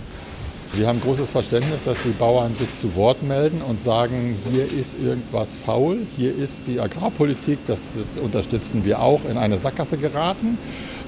Wir 0.73 0.87
haben 0.87 1.01
großes 1.01 1.31
Verständnis, 1.31 1.85
dass 1.85 1.97
die 2.03 2.11
Bauern 2.11 2.53
sich 2.53 2.67
zu 2.79 2.93
Wort 2.93 3.23
melden 3.23 3.59
und 3.67 3.81
sagen, 3.81 4.35
hier 4.51 4.65
ist 4.65 4.99
irgendwas 5.03 5.49
faul, 5.65 5.97
hier 6.15 6.35
ist 6.35 6.67
die 6.67 6.79
Agrarpolitik, 6.79 7.57
das 7.65 7.81
unterstützen 8.21 8.85
wir 8.85 9.01
auch, 9.01 9.25
in 9.25 9.37
eine 9.37 9.57
Sackgasse 9.57 9.97
geraten. 9.97 10.59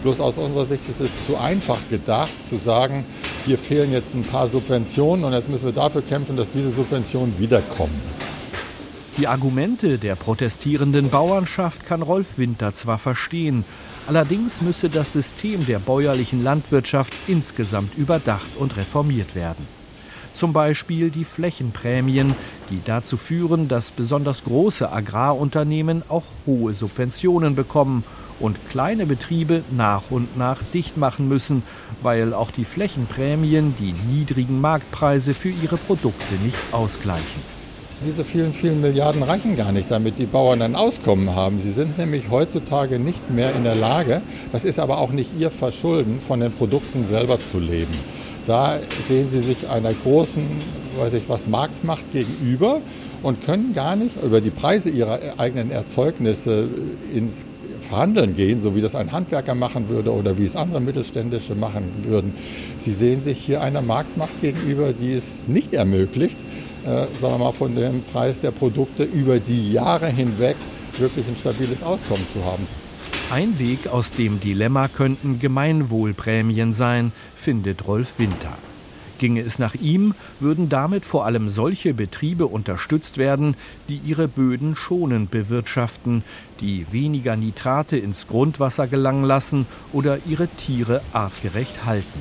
Bloß 0.01 0.19
aus 0.19 0.39
unserer 0.39 0.65
Sicht 0.65 0.89
ist 0.89 0.99
es 0.99 1.11
zu 1.27 1.37
einfach 1.37 1.77
gedacht, 1.91 2.31
zu 2.49 2.57
sagen, 2.57 3.05
hier 3.45 3.59
fehlen 3.59 3.91
jetzt 3.91 4.15
ein 4.15 4.23
paar 4.23 4.47
Subventionen 4.47 5.23
und 5.23 5.33
jetzt 5.33 5.47
müssen 5.47 5.65
wir 5.65 5.73
dafür 5.73 6.01
kämpfen, 6.01 6.35
dass 6.35 6.49
diese 6.49 6.71
Subventionen 6.71 7.37
wiederkommen. 7.37 8.01
Die 9.21 9.27
Argumente 9.27 9.99
der 9.99 10.15
protestierenden 10.15 11.11
Bauernschaft 11.11 11.85
kann 11.85 12.01
Rolf 12.01 12.39
Winter 12.39 12.73
zwar 12.73 12.97
verstehen, 12.97 13.65
allerdings 14.07 14.63
müsse 14.63 14.89
das 14.89 15.13
System 15.13 15.63
der 15.67 15.77
bäuerlichen 15.77 16.43
Landwirtschaft 16.43 17.13
insgesamt 17.27 17.95
überdacht 17.99 18.57
und 18.57 18.77
reformiert 18.77 19.35
werden. 19.35 19.67
Zum 20.33 20.53
Beispiel 20.53 21.11
die 21.11 21.23
Flächenprämien, 21.23 22.33
die 22.71 22.81
dazu 22.83 23.15
führen, 23.15 23.67
dass 23.67 23.91
besonders 23.91 24.43
große 24.43 24.91
Agrarunternehmen 24.91 26.01
auch 26.09 26.25
hohe 26.47 26.73
Subventionen 26.73 27.53
bekommen 27.53 28.03
und 28.39 28.57
kleine 28.71 29.05
Betriebe 29.05 29.61
nach 29.69 30.09
und 30.09 30.35
nach 30.35 30.63
dicht 30.73 30.97
machen 30.97 31.27
müssen, 31.27 31.61
weil 32.01 32.33
auch 32.33 32.49
die 32.49 32.65
Flächenprämien 32.65 33.75
die 33.77 33.93
niedrigen 33.93 34.59
Marktpreise 34.61 35.35
für 35.35 35.51
ihre 35.51 35.77
Produkte 35.77 36.33
nicht 36.43 36.57
ausgleichen. 36.71 37.60
Diese 38.03 38.25
vielen, 38.25 38.51
vielen 38.51 38.81
Milliarden 38.81 39.21
reichen 39.21 39.55
gar 39.55 39.71
nicht, 39.71 39.91
damit 39.91 40.17
die 40.17 40.25
Bauern 40.25 40.63
ein 40.63 40.75
Auskommen 40.75 41.35
haben. 41.35 41.59
Sie 41.61 41.69
sind 41.69 41.99
nämlich 41.99 42.31
heutzutage 42.31 42.97
nicht 42.97 43.29
mehr 43.29 43.53
in 43.53 43.63
der 43.63 43.75
Lage, 43.75 44.23
das 44.51 44.65
ist 44.65 44.79
aber 44.79 44.97
auch 44.97 45.11
nicht 45.11 45.37
ihr 45.37 45.51
Verschulden, 45.51 46.19
von 46.19 46.39
den 46.39 46.51
Produkten 46.51 47.05
selber 47.05 47.39
zu 47.39 47.59
leben. 47.59 47.93
Da 48.47 48.79
sehen 49.07 49.29
sie 49.29 49.41
sich 49.41 49.69
einer 49.69 49.93
großen, 49.93 50.41
weiß 50.97 51.13
ich 51.13 51.23
was, 51.27 51.45
Marktmacht 51.45 52.11
gegenüber 52.11 52.81
und 53.21 53.45
können 53.45 53.73
gar 53.75 53.95
nicht 53.95 54.15
über 54.23 54.41
die 54.41 54.49
Preise 54.49 54.89
ihrer 54.89 55.19
eigenen 55.37 55.69
Erzeugnisse 55.69 56.69
ins 57.13 57.45
Verhandeln 57.87 58.35
gehen, 58.35 58.59
so 58.61 58.75
wie 58.75 58.81
das 58.81 58.95
ein 58.95 59.11
Handwerker 59.11 59.53
machen 59.53 59.89
würde 59.89 60.11
oder 60.11 60.39
wie 60.39 60.45
es 60.45 60.55
andere 60.55 60.81
Mittelständische 60.81 61.53
machen 61.53 61.83
würden. 62.01 62.33
Sie 62.79 62.93
sehen 62.93 63.23
sich 63.23 63.37
hier 63.37 63.61
einer 63.61 63.83
Marktmacht 63.83 64.41
gegenüber, 64.41 64.91
die 64.91 65.13
es 65.13 65.39
nicht 65.45 65.75
ermöglicht, 65.75 66.37
äh, 66.39 66.70
sagen 66.83 67.33
wir 67.33 67.37
mal, 67.37 67.51
von 67.51 67.75
dem 67.75 68.03
Preis 68.03 68.39
der 68.39 68.51
Produkte 68.51 69.03
über 69.03 69.39
die 69.39 69.71
Jahre 69.71 70.07
hinweg 70.07 70.55
wirklich 70.97 71.27
ein 71.27 71.37
stabiles 71.37 71.83
Auskommen 71.83 72.25
zu 72.33 72.43
haben. 72.45 72.67
Ein 73.31 73.59
Weg 73.59 73.87
aus 73.87 74.11
dem 74.11 74.39
Dilemma 74.39 74.87
könnten 74.87 75.39
Gemeinwohlprämien 75.39 76.73
sein, 76.73 77.11
findet 77.35 77.87
Rolf 77.87 78.15
Winter. 78.17 78.57
Ginge 79.19 79.41
es 79.41 79.59
nach 79.59 79.75
ihm, 79.75 80.15
würden 80.39 80.67
damit 80.67 81.05
vor 81.05 81.25
allem 81.25 81.49
solche 81.49 81.93
Betriebe 81.93 82.47
unterstützt 82.47 83.17
werden, 83.17 83.55
die 83.87 84.01
ihre 84.03 84.27
Böden 84.27 84.75
schonend 84.75 85.29
bewirtschaften, 85.29 86.23
die 86.59 86.87
weniger 86.91 87.35
Nitrate 87.35 87.97
ins 87.97 88.27
Grundwasser 88.27 88.87
gelangen 88.87 89.23
lassen 89.23 89.67
oder 89.93 90.17
ihre 90.25 90.47
Tiere 90.47 91.01
artgerecht 91.13 91.85
halten. 91.85 92.19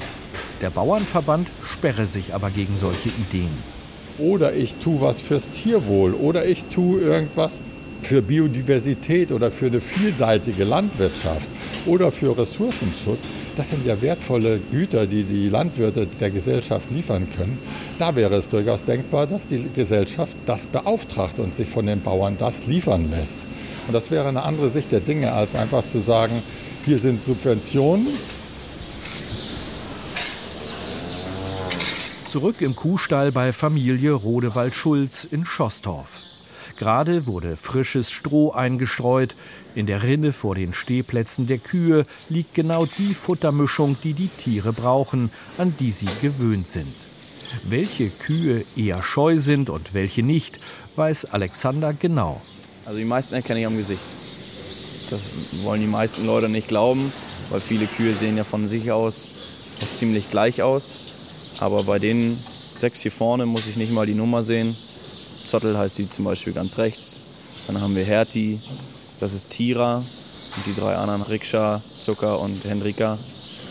Der 0.61 0.69
Bauernverband 0.69 1.49
sperre 1.65 2.05
sich 2.07 2.35
aber 2.35 2.51
gegen 2.51 2.77
solche 2.77 3.09
Ideen 3.09 3.80
oder 4.21 4.55
ich 4.55 4.75
tue 4.75 5.01
was 5.01 5.21
fürs 5.21 5.49
Tierwohl 5.51 6.15
oder 6.15 6.47
ich 6.47 6.65
tue 6.65 7.01
irgendwas 7.01 7.63
für 8.03 8.23
Biodiversität 8.23 9.31
oder 9.33 9.51
für 9.51 9.67
eine 9.67 9.81
vielseitige 9.81 10.65
Landwirtschaft 10.65 11.49
oder 11.87 12.11
für 12.11 12.37
Ressourcenschutz, 12.37 13.21
das 13.57 13.71
sind 13.71 13.87
ja 13.87 14.01
wertvolle 14.01 14.61
Güter, 14.71 15.07
die 15.07 15.25
die 15.25 15.49
Landwirte 15.49 16.07
der 16.21 16.31
Gesellschaft 16.31 16.91
liefern 16.91 17.27
können. 17.37 17.59
Da 17.99 18.15
wäre 18.17 18.37
es 18.37 18.49
durchaus 18.49 18.85
denkbar, 18.85 19.27
dass 19.27 19.47
die 19.47 19.67
Gesellschaft 19.75 20.35
das 20.47 20.67
beauftragt 20.67 21.39
und 21.39 21.55
sich 21.55 21.69
von 21.69 21.87
den 21.87 22.01
Bauern 22.01 22.37
das 22.39 22.67
liefern 22.67 23.11
lässt. 23.11 23.39
Und 23.87 23.95
das 23.95 24.11
wäre 24.11 24.29
eine 24.29 24.43
andere 24.43 24.71
Sicht 24.71 24.93
der 24.93 25.01
Dinge, 25.01 25.33
als 25.33 25.55
einfach 25.55 25.85
zu 25.85 26.01
sagen, 26.01 26.43
hier 26.85 26.99
sind 26.99 27.23
Subventionen, 27.23 28.07
Zurück 32.31 32.63
im 32.63 32.77
Kuhstall 32.77 33.33
bei 33.33 33.53
Familie 33.53 34.13
Rodewald-Schulz 34.13 35.27
in 35.29 35.45
Schosstorf. 35.45 36.11
Gerade 36.79 37.27
wurde 37.27 37.57
frisches 37.57 38.13
Stroh 38.13 38.53
eingestreut. 38.53 39.35
In 39.75 39.87
der 39.87 40.05
Rinne 40.05 40.33
vor 40.33 40.55
den 40.55 40.73
Stehplätzen 40.73 41.49
der 41.49 41.59
Kühe 41.59 42.05
liegt 42.29 42.55
genau 42.55 42.87
die 42.87 43.15
Futtermischung, 43.15 43.97
die 44.05 44.13
die 44.13 44.29
Tiere 44.29 44.73
brauchen, 44.73 45.33
an 45.59 45.75
die 45.81 45.91
sie 45.91 46.07
gewöhnt 46.23 46.69
sind. 46.69 46.95
Welche 47.65 48.11
Kühe 48.11 48.65
eher 48.77 49.03
scheu 49.03 49.41
sind 49.41 49.69
und 49.69 49.93
welche 49.93 50.23
nicht, 50.23 50.61
weiß 50.95 51.33
Alexander 51.33 51.93
genau. 51.93 52.41
Also 52.87 52.97
die 52.97 53.07
meisten 53.07 53.35
erkenne 53.35 53.59
ich 53.59 53.67
am 53.67 53.77
Gesicht. 53.77 54.05
Das 55.11 55.23
wollen 55.65 55.81
die 55.81 55.89
meisten 55.89 56.27
Leute 56.27 56.49
nicht 56.49 56.69
glauben, 56.69 57.13
weil 57.49 57.61
viele 57.61 57.87
Kühe 57.87 58.15
sehen 58.15 58.37
ja 58.37 58.45
von 58.45 58.69
sich 58.69 58.93
aus 58.93 59.31
ziemlich 59.93 60.31
gleich 60.31 60.63
aus. 60.63 61.00
Aber 61.61 61.85
bei 61.85 61.99
den 61.99 62.43
sechs 62.75 63.03
hier 63.03 63.13
vorne 63.13 63.47
muss 63.47 63.67
ich 63.67 63.77
nicht 63.77 63.93
mal 63.93 64.07
die 64.07 64.15
Nummer 64.15 64.43
sehen. 64.43 64.77
Zottel 65.45 65.77
heißt 65.77 65.97
sie 65.97 66.09
zum 66.09 66.25
Beispiel 66.25 66.53
ganz 66.53 66.79
rechts. 66.79 67.21
Dann 67.67 67.81
haben 67.81 67.95
wir 67.95 68.05
Herti, 68.05 68.59
das 69.21 69.35
ist 69.35 69.51
Tira. 69.51 69.97
und 70.57 70.67
die 70.67 70.75
drei 70.75 70.97
anderen, 70.97 71.23
Rikscha, 71.23 71.83
Zucker 72.01 72.41
und 72.41 72.65
Hendrika. 72.65 73.19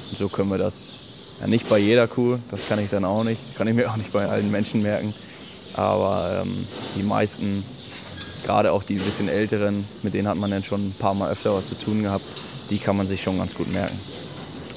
Und 0.09 0.17
so 0.17 0.29
können 0.29 0.49
wir 0.49 0.57
das 0.57 0.93
ja, 1.41 1.47
nicht 1.47 1.67
bei 1.67 1.77
jeder 1.77 2.07
Kuh, 2.07 2.37
das 2.51 2.67
kann 2.67 2.79
ich 2.79 2.89
dann 2.89 3.05
auch 3.05 3.23
nicht, 3.23 3.55
kann 3.55 3.67
ich 3.67 3.73
mir 3.73 3.89
auch 3.89 3.97
nicht 3.97 4.11
bei 4.11 4.27
allen 4.27 4.51
Menschen 4.51 4.81
merken. 4.81 5.13
Aber 5.73 6.41
ähm, 6.43 6.67
die 6.95 7.03
meisten, 7.03 7.63
gerade 8.45 8.71
auch 8.71 8.83
die 8.83 8.95
bisschen 8.95 9.29
älteren, 9.29 9.85
mit 10.03 10.13
denen 10.13 10.27
hat 10.27 10.37
man 10.37 10.51
dann 10.51 10.63
schon 10.63 10.89
ein 10.89 10.95
paar 10.97 11.13
Mal 11.13 11.31
öfter 11.31 11.53
was 11.53 11.67
zu 11.67 11.75
tun 11.75 12.03
gehabt, 12.03 12.25
die 12.69 12.77
kann 12.77 12.97
man 12.97 13.07
sich 13.07 13.21
schon 13.21 13.37
ganz 13.37 13.55
gut 13.55 13.71
merken. 13.71 13.99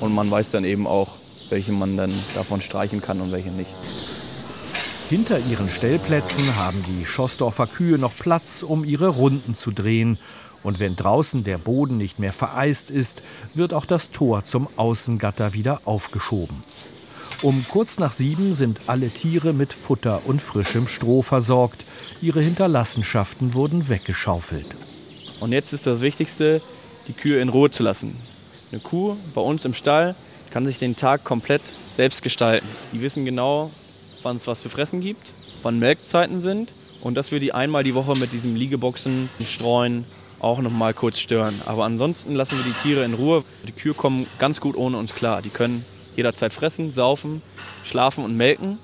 Und 0.01 0.15
man 0.15 0.31
weiß 0.31 0.53
dann 0.53 0.65
eben 0.65 0.87
auch, 0.87 1.09
welche 1.53 1.71
man 1.71 1.97
dann 1.97 2.13
davon 2.35 2.61
streichen 2.61 3.01
kann 3.01 3.21
und 3.21 3.31
welche 3.31 3.51
nicht. 3.51 3.73
Hinter 5.09 5.39
ihren 5.39 5.69
Stellplätzen 5.69 6.57
haben 6.57 6.83
die 6.89 7.05
Schossdorfer 7.05 7.67
Kühe 7.67 7.99
noch 7.99 8.17
Platz, 8.17 8.63
um 8.63 8.83
ihre 8.85 9.09
Runden 9.09 9.55
zu 9.55 9.71
drehen. 9.71 10.19
Und 10.63 10.81
wenn 10.81 10.97
draußen 10.97 11.45
der 11.45 11.59
Boden 11.59 11.99
nicht 11.99 12.19
mehr 12.19 12.33
vereist 12.33 12.91
ist, 12.91 13.23
wird 13.53 13.75
auch 13.75 13.85
das 13.85 14.11
Tor 14.11 14.45
zum 14.45 14.69
Außengatter 14.77 15.53
wieder 15.53 15.83
aufgeschoben. 15.85 16.57
Um 17.43 17.67
kurz 17.69 17.99
nach 17.99 18.13
sieben 18.13 18.55
sind 18.55 18.81
alle 18.87 19.11
Tiere 19.11 19.53
mit 19.53 19.73
Futter 19.73 20.23
und 20.25 20.41
frischem 20.41 20.87
Stroh 20.87 21.23
versorgt. 21.23 21.85
Ihre 22.23 22.41
Hinterlassenschaften 22.41 23.53
wurden 23.53 23.89
weggeschaufelt. 23.89 24.77
Und 25.41 25.53
jetzt 25.53 25.73
ist 25.73 25.87
das 25.87 26.01
Wichtigste, 26.01 26.63
die 27.09 27.13
Kühe 27.13 27.41
in 27.41 27.49
Ruhe 27.49 27.71
zu 27.71 27.83
lassen. 27.83 28.17
Eine 28.71 28.81
Kuh 28.81 29.17
bei 29.35 29.41
uns 29.41 29.65
im 29.65 29.75
Stall 29.75 30.15
kann 30.53 30.67
sich 30.67 30.79
den 30.79 30.97
Tag 30.97 31.25
komplett 31.25 31.63
selbst 31.91 32.23
gestalten. 32.23 32.69
Die 32.93 33.01
wissen 33.01 33.25
genau, 33.25 33.71
wann 34.23 34.37
es 34.37 34.47
was 34.47 34.61
zu 34.61 34.69
fressen 34.69 35.01
gibt, 35.01 35.33
wann 35.63 35.79
Melkzeiten 35.79 36.41
sind 36.41 36.73
und 37.01 37.15
dass 37.15 37.33
wir 37.33 37.41
die 37.41 37.55
einmal 37.55 37.85
die 37.85 37.95
Woche 37.95 38.17
mit 38.19 38.33
diesem 38.33 38.55
Liegeboxen 38.55 39.31
streuen 39.45 40.05
auch 40.41 40.61
noch 40.61 40.71
mal 40.71 40.93
kurz 40.93 41.21
stören. 41.21 41.55
Aber 41.67 41.85
ansonsten 41.85 42.35
lassen 42.35 42.59
wir 42.59 42.65
die 42.65 42.79
Tiere 42.83 43.05
in 43.05 43.15
Ruhe. 43.15 43.45
Die 43.67 43.73
Kühe 43.73 43.95
kommen 43.95 44.27
ganz 44.39 44.61
gut 44.61 44.77
ohne 44.77 44.99
uns 44.99 45.15
klar. 45.15 45.41
Die 45.41 45.51
können 45.51 45.85
jederzeit 46.17 46.53
fressen, 46.53 46.91
saufen, 46.91 47.43
schlafen 47.85 48.25
und 48.25 48.37
melken 48.37 48.79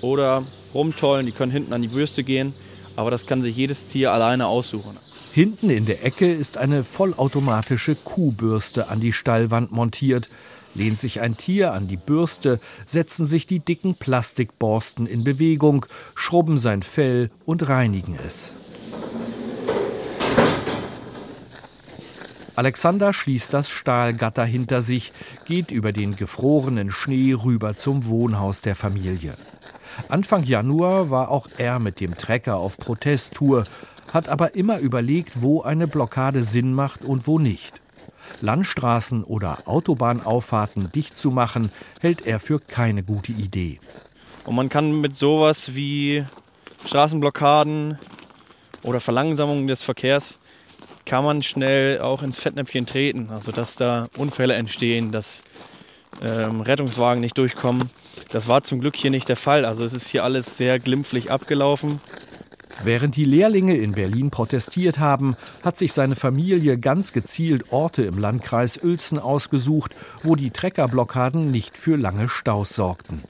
oder 0.00 0.44
rumtollen. 0.72 1.26
Die 1.26 1.32
können 1.32 1.52
hinten 1.52 1.72
an 1.72 1.82
die 1.82 1.88
Bürste 1.88 2.22
gehen. 2.22 2.54
Aber 2.94 3.10
das 3.10 3.26
kann 3.26 3.42
sich 3.42 3.56
jedes 3.56 3.88
Tier 3.88 4.12
alleine 4.12 4.46
aussuchen. 4.46 4.96
Hinten 5.32 5.68
in 5.68 5.84
der 5.84 6.04
Ecke 6.04 6.32
ist 6.32 6.56
eine 6.56 6.82
vollautomatische 6.82 7.94
Kuhbürste 7.94 8.88
an 8.88 9.00
die 9.00 9.12
Stallwand 9.12 9.70
montiert. 9.70 10.30
Lehnt 10.76 11.00
sich 11.00 11.20
ein 11.20 11.38
Tier 11.38 11.72
an 11.72 11.88
die 11.88 11.96
Bürste, 11.96 12.60
setzen 12.84 13.24
sich 13.24 13.46
die 13.46 13.60
dicken 13.60 13.94
Plastikborsten 13.94 15.06
in 15.06 15.24
Bewegung, 15.24 15.86
schrubben 16.14 16.58
sein 16.58 16.82
Fell 16.82 17.30
und 17.46 17.66
reinigen 17.66 18.18
es. 18.26 18.52
Alexander 22.56 23.12
schließt 23.12 23.54
das 23.54 23.70
Stahlgatter 23.70 24.44
hinter 24.44 24.82
sich, 24.82 25.12
geht 25.46 25.70
über 25.70 25.92
den 25.92 26.16
gefrorenen 26.16 26.90
Schnee 26.90 27.32
rüber 27.32 27.74
zum 27.74 28.06
Wohnhaus 28.06 28.60
der 28.60 28.76
Familie. 28.76 29.34
Anfang 30.08 30.42
Januar 30.42 31.08
war 31.10 31.30
auch 31.30 31.48
er 31.56 31.78
mit 31.78 32.00
dem 32.00 32.16
Trecker 32.16 32.56
auf 32.56 32.76
Protesttour, 32.76 33.64
hat 34.12 34.28
aber 34.28 34.54
immer 34.54 34.78
überlegt, 34.78 35.42
wo 35.42 35.62
eine 35.62 35.86
Blockade 35.86 36.44
Sinn 36.44 36.74
macht 36.74 37.02
und 37.02 37.26
wo 37.26 37.38
nicht. 37.38 37.80
Landstraßen 38.40 39.24
oder 39.24 39.58
Autobahnauffahrten 39.66 40.90
dicht 40.92 41.18
zu 41.18 41.30
machen, 41.30 41.70
hält 42.00 42.26
er 42.26 42.40
für 42.40 42.60
keine 42.60 43.02
gute 43.02 43.32
Idee. 43.32 43.80
Und 44.44 44.54
man 44.54 44.68
kann 44.68 45.00
mit 45.00 45.16
sowas 45.16 45.74
wie 45.74 46.24
Straßenblockaden 46.84 47.98
oder 48.82 49.00
Verlangsamung 49.00 49.66
des 49.66 49.82
Verkehrs 49.82 50.38
kann 51.06 51.24
man 51.24 51.42
schnell 51.42 52.00
auch 52.00 52.22
ins 52.22 52.38
Fettnäpfchen 52.38 52.84
treten. 52.84 53.30
Also 53.30 53.52
dass 53.52 53.76
da 53.76 54.08
Unfälle 54.16 54.54
entstehen, 54.54 55.12
dass 55.12 55.44
ähm, 56.22 56.60
Rettungswagen 56.60 57.20
nicht 57.20 57.38
durchkommen. 57.38 57.90
Das 58.30 58.48
war 58.48 58.64
zum 58.64 58.80
Glück 58.80 58.96
hier 58.96 59.10
nicht 59.10 59.28
der 59.28 59.36
Fall. 59.36 59.64
Also 59.64 59.84
es 59.84 59.92
ist 59.92 60.08
hier 60.08 60.24
alles 60.24 60.56
sehr 60.56 60.78
glimpflich 60.78 61.30
abgelaufen. 61.30 62.00
Während 62.84 63.16
die 63.16 63.24
Lehrlinge 63.24 63.76
in 63.76 63.92
Berlin 63.92 64.30
protestiert 64.30 64.98
haben, 64.98 65.36
hat 65.64 65.76
sich 65.76 65.92
seine 65.92 66.14
Familie 66.14 66.78
ganz 66.78 67.12
gezielt 67.12 67.72
Orte 67.72 68.04
im 68.04 68.18
Landkreis 68.18 68.82
Uelzen 68.82 69.18
ausgesucht, 69.18 69.94
wo 70.22 70.36
die 70.36 70.50
Treckerblockaden 70.50 71.50
nicht 71.50 71.76
für 71.76 71.96
lange 71.96 72.28
Staus 72.28 72.74
sorgten. 72.74 73.22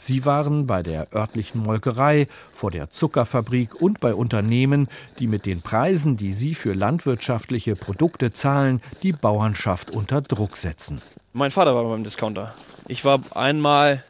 Sie 0.00 0.24
waren 0.24 0.66
bei 0.66 0.82
der 0.82 1.14
örtlichen 1.14 1.62
Molkerei, 1.62 2.26
vor 2.52 2.70
der 2.70 2.90
Zuckerfabrik 2.90 3.80
und 3.80 4.00
bei 4.00 4.14
Unternehmen, 4.14 4.88
die 5.18 5.26
mit 5.26 5.46
den 5.46 5.62
Preisen, 5.62 6.16
die 6.16 6.34
sie 6.34 6.54
für 6.54 6.72
landwirtschaftliche 6.72 7.76
Produkte 7.76 8.32
zahlen, 8.32 8.80
die 9.02 9.12
Bauernschaft 9.12 9.90
unter 9.90 10.20
Druck 10.20 10.56
setzen. 10.56 11.00
Mein 11.32 11.50
Vater 11.50 11.74
war 11.74 11.84
beim 11.84 12.04
Discounter. 12.04 12.54
Ich 12.88 13.04
war 13.04 13.20
einmal, 13.34 14.02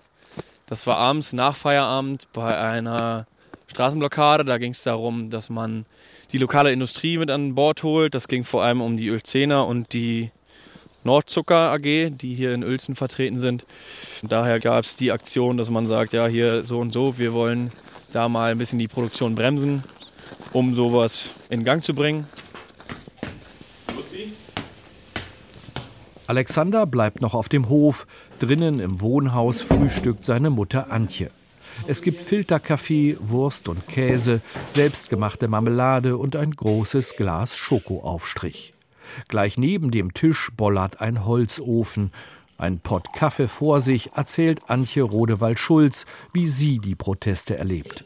das 0.66 0.87
war 0.87 0.96
abends 0.96 1.33
nach 1.33 1.57
Feierabend, 1.57 2.29
bei 2.33 2.57
einer 2.57 3.27
Straßenblockade. 3.79 4.45
Da 4.45 4.59
ging 4.59 4.73
es 4.73 4.83
darum, 4.83 5.31
dass 5.31 5.51
man 5.51 5.87
die 6.33 6.38
lokale 6.38 6.73
Industrie 6.73 7.17
mit 7.17 7.31
an 7.31 7.55
Bord 7.55 7.85
holt. 7.85 8.12
Das 8.12 8.27
ging 8.27 8.43
vor 8.43 8.64
allem 8.64 8.81
um 8.81 8.97
die 8.97 9.07
Ölzener 9.07 9.69
und 9.69 9.93
die 9.93 10.33
Nordzucker 11.05 11.71
AG, 11.71 12.11
die 12.11 12.35
hier 12.35 12.55
in 12.55 12.64
Uelzen 12.64 12.97
vertreten 12.97 13.38
sind. 13.38 13.67
Daher 14.25 14.59
gab 14.59 14.85
es 14.85 14.97
die 14.97 15.12
Aktion, 15.12 15.59
dass 15.59 15.71
man 15.71 15.87
sagt, 15.87 16.12
ja, 16.12 16.27
hier 16.27 16.64
so 16.64 16.81
und 16.81 16.93
so, 16.93 17.19
wir 17.19 17.33
wollen 17.33 17.71
da 18.11 18.29
mal 18.29 18.51
ein 18.51 18.59
bisschen 18.59 18.81
die 18.81 18.88
Produktion 18.88 19.37
bremsen, 19.37 19.85
um 20.53 20.75
sowas 20.75 21.31
in 21.49 21.62
Gang 21.62 21.81
zu 21.81 21.95
bringen. 21.95 22.27
Alexander 26.27 26.85
bleibt 26.85 27.21
noch 27.21 27.35
auf 27.35 27.49
dem 27.49 27.69
Hof. 27.69 28.09
Drinnen 28.41 28.81
im 28.81 29.01
Wohnhaus 29.01 29.62
frühstückt 29.62 30.25
seine 30.25 30.51
Mutter 30.51 30.91
Antje. 30.91 31.31
Es 31.90 32.03
gibt 32.03 32.20
Filterkaffee, 32.20 33.16
Wurst 33.18 33.66
und 33.66 33.88
Käse, 33.88 34.42
selbstgemachte 34.68 35.48
Marmelade 35.48 36.18
und 36.18 36.37
ein 36.37 36.51
großes 36.51 37.16
Glas 37.16 37.57
Schokoaufstrich. 37.57 38.74
Gleich 39.29 39.57
neben 39.57 39.90
dem 39.90 40.12
Tisch 40.12 40.51
bollert 40.55 41.01
ein 41.01 41.24
Holzofen. 41.24 42.12
Ein 42.59 42.81
Pott 42.81 43.14
Kaffee 43.14 43.48
vor 43.48 43.81
sich 43.81 44.11
erzählt 44.14 44.61
Antje 44.66 45.03
Rodewald-Schulz, 45.03 46.05
wie 46.35 46.51
sie 46.51 46.79
die 46.79 46.94
Proteste 46.94 47.57
erlebt. 47.57 48.05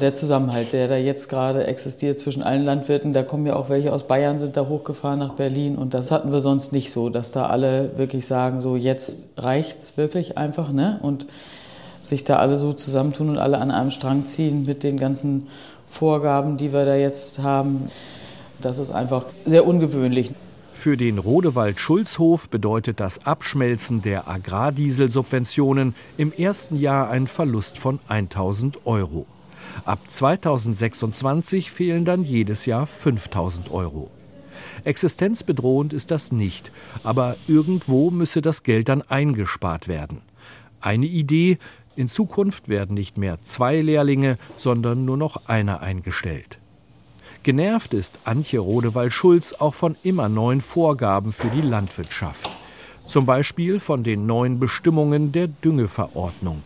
Der 0.00 0.14
Zusammenhalt, 0.14 0.72
der 0.72 0.88
da 0.88 0.96
jetzt 0.96 1.28
gerade 1.28 1.66
existiert 1.66 2.18
zwischen 2.18 2.42
allen 2.42 2.64
Landwirten, 2.64 3.12
da 3.12 3.22
kommen 3.22 3.44
ja 3.44 3.54
auch 3.54 3.68
welche 3.68 3.92
aus 3.92 4.06
Bayern, 4.06 4.38
sind 4.38 4.56
da 4.56 4.66
hochgefahren 4.66 5.18
nach 5.18 5.34
Berlin 5.34 5.76
und 5.76 5.92
das 5.92 6.10
hatten 6.10 6.32
wir 6.32 6.40
sonst 6.40 6.72
nicht 6.72 6.90
so, 6.90 7.10
dass 7.10 7.32
da 7.32 7.48
alle 7.48 7.98
wirklich 7.98 8.24
sagen, 8.24 8.60
so 8.60 8.76
jetzt 8.76 9.28
reicht's 9.36 9.98
wirklich 9.98 10.38
einfach, 10.38 10.72
ne? 10.72 11.00
Und 11.02 11.26
sich 12.06 12.24
da 12.24 12.36
alle 12.36 12.56
so 12.56 12.72
zusammentun 12.72 13.30
und 13.30 13.38
alle 13.38 13.58
an 13.58 13.70
einem 13.70 13.90
Strang 13.90 14.26
ziehen 14.26 14.64
mit 14.66 14.82
den 14.82 14.98
ganzen 14.98 15.48
Vorgaben, 15.88 16.56
die 16.56 16.72
wir 16.72 16.84
da 16.84 16.96
jetzt 16.96 17.40
haben. 17.40 17.88
Das 18.60 18.78
ist 18.78 18.90
einfach 18.90 19.26
sehr 19.44 19.66
ungewöhnlich. 19.66 20.32
Für 20.74 20.96
den 20.96 21.18
Rodewald-Schulzhof 21.18 22.48
bedeutet 22.48 23.00
das 23.00 23.24
Abschmelzen 23.26 24.02
der 24.02 24.28
Agrardieselsubventionen 24.28 25.94
im 26.18 26.32
ersten 26.32 26.76
Jahr 26.76 27.08
einen 27.10 27.28
Verlust 27.28 27.78
von 27.78 28.00
1000 28.08 28.84
Euro. 28.84 29.26
Ab 29.84 30.00
2026 30.08 31.70
fehlen 31.70 32.04
dann 32.04 32.24
jedes 32.24 32.66
Jahr 32.66 32.86
5000 32.86 33.70
Euro. 33.70 34.10
Existenzbedrohend 34.84 35.92
ist 35.92 36.10
das 36.10 36.32
nicht, 36.32 36.70
aber 37.02 37.36
irgendwo 37.48 38.10
müsse 38.10 38.42
das 38.42 38.62
Geld 38.62 38.88
dann 38.88 39.02
eingespart 39.02 39.88
werden. 39.88 40.22
Eine 40.80 41.06
Idee, 41.06 41.58
in 41.96 42.08
Zukunft 42.08 42.68
werden 42.68 42.94
nicht 42.94 43.18
mehr 43.18 43.38
zwei 43.42 43.80
Lehrlinge, 43.80 44.38
sondern 44.56 45.04
nur 45.04 45.16
noch 45.16 45.46
einer 45.46 45.80
eingestellt. 45.80 46.58
Genervt 47.42 47.92
ist 47.92 48.18
Antje 48.24 48.60
Rodewald-Schulz 48.60 49.54
auch 49.58 49.74
von 49.74 49.96
immer 50.02 50.28
neuen 50.28 50.60
Vorgaben 50.60 51.32
für 51.32 51.48
die 51.48 51.60
Landwirtschaft. 51.60 52.48
Zum 53.06 53.26
Beispiel 53.26 53.80
von 53.80 54.02
den 54.02 54.26
neuen 54.26 54.58
Bestimmungen 54.58 55.30
der 55.30 55.48
Düngeverordnung. 55.48 56.62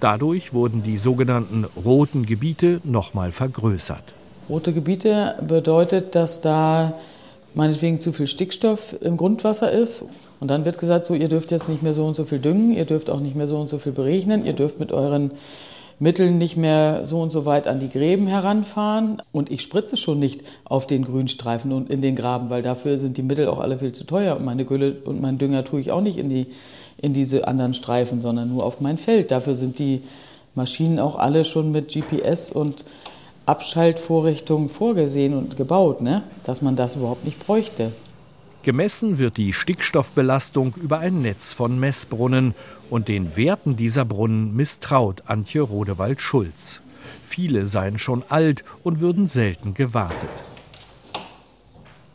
Dadurch 0.00 0.52
wurden 0.52 0.82
die 0.82 0.98
sogenannten 0.98 1.64
roten 1.84 2.26
Gebiete 2.26 2.80
nochmal 2.82 3.30
vergrößert. 3.30 4.14
Rote 4.48 4.72
Gebiete 4.72 5.36
bedeutet, 5.46 6.14
dass 6.14 6.40
da 6.40 6.98
meinetwegen 7.54 8.00
zu 8.00 8.12
viel 8.12 8.26
Stickstoff 8.26 8.96
im 9.00 9.16
Grundwasser 9.16 9.70
ist. 9.70 10.04
Und 10.40 10.48
dann 10.48 10.64
wird 10.64 10.78
gesagt, 10.78 11.04
so, 11.04 11.14
ihr 11.14 11.28
dürft 11.28 11.50
jetzt 11.50 11.68
nicht 11.68 11.82
mehr 11.82 11.94
so 11.94 12.06
und 12.06 12.14
so 12.14 12.24
viel 12.24 12.38
düngen, 12.38 12.72
ihr 12.72 12.84
dürft 12.84 13.10
auch 13.10 13.20
nicht 13.20 13.34
mehr 13.34 13.48
so 13.48 13.56
und 13.56 13.68
so 13.68 13.78
viel 13.78 13.92
berechnen, 13.92 14.44
ihr 14.46 14.52
dürft 14.52 14.78
mit 14.78 14.92
euren 14.92 15.32
Mitteln 16.00 16.38
nicht 16.38 16.56
mehr 16.56 17.04
so 17.06 17.20
und 17.20 17.32
so 17.32 17.44
weit 17.44 17.66
an 17.66 17.80
die 17.80 17.88
Gräben 17.88 18.28
heranfahren. 18.28 19.20
Und 19.32 19.50
ich 19.50 19.62
spritze 19.62 19.96
schon 19.96 20.20
nicht 20.20 20.42
auf 20.64 20.86
den 20.86 21.04
Grünstreifen 21.04 21.72
und 21.72 21.90
in 21.90 22.02
den 22.02 22.14
Graben, 22.14 22.50
weil 22.50 22.62
dafür 22.62 22.98
sind 22.98 23.16
die 23.16 23.22
Mittel 23.22 23.48
auch 23.48 23.58
alle 23.58 23.78
viel 23.78 23.92
zu 23.92 24.04
teuer. 24.04 24.36
Und 24.36 24.44
meine 24.44 24.64
Gülle 24.64 24.96
und 25.04 25.20
mein 25.20 25.38
Dünger 25.38 25.64
tue 25.64 25.80
ich 25.80 25.90
auch 25.90 26.00
nicht 26.00 26.18
in, 26.18 26.28
die, 26.28 26.46
in 26.98 27.14
diese 27.14 27.48
anderen 27.48 27.74
Streifen, 27.74 28.20
sondern 28.20 28.48
nur 28.48 28.64
auf 28.64 28.80
mein 28.80 28.96
Feld. 28.96 29.32
Dafür 29.32 29.56
sind 29.56 29.80
die 29.80 30.02
Maschinen 30.54 31.00
auch 31.00 31.16
alle 31.18 31.44
schon 31.44 31.72
mit 31.72 31.88
GPS 31.88 32.52
und 32.52 32.84
Abschaltvorrichtungen 33.46 34.68
vorgesehen 34.68 35.34
und 35.34 35.56
gebaut, 35.56 36.00
ne? 36.00 36.22
dass 36.44 36.62
man 36.62 36.76
das 36.76 36.96
überhaupt 36.96 37.24
nicht 37.24 37.44
bräuchte. 37.44 37.92
Gemessen 38.68 39.18
wird 39.18 39.38
die 39.38 39.54
Stickstoffbelastung 39.54 40.74
über 40.74 40.98
ein 40.98 41.22
Netz 41.22 41.54
von 41.54 41.80
Messbrunnen 41.80 42.54
und 42.90 43.08
den 43.08 43.34
Werten 43.34 43.76
dieser 43.76 44.04
Brunnen 44.04 44.54
misstraut 44.54 45.22
Antje 45.24 45.62
Rodewald-Schulz. 45.62 46.82
Viele 47.24 47.66
seien 47.66 47.96
schon 47.96 48.24
alt 48.28 48.64
und 48.84 49.00
würden 49.00 49.26
selten 49.26 49.72
gewartet. 49.72 50.28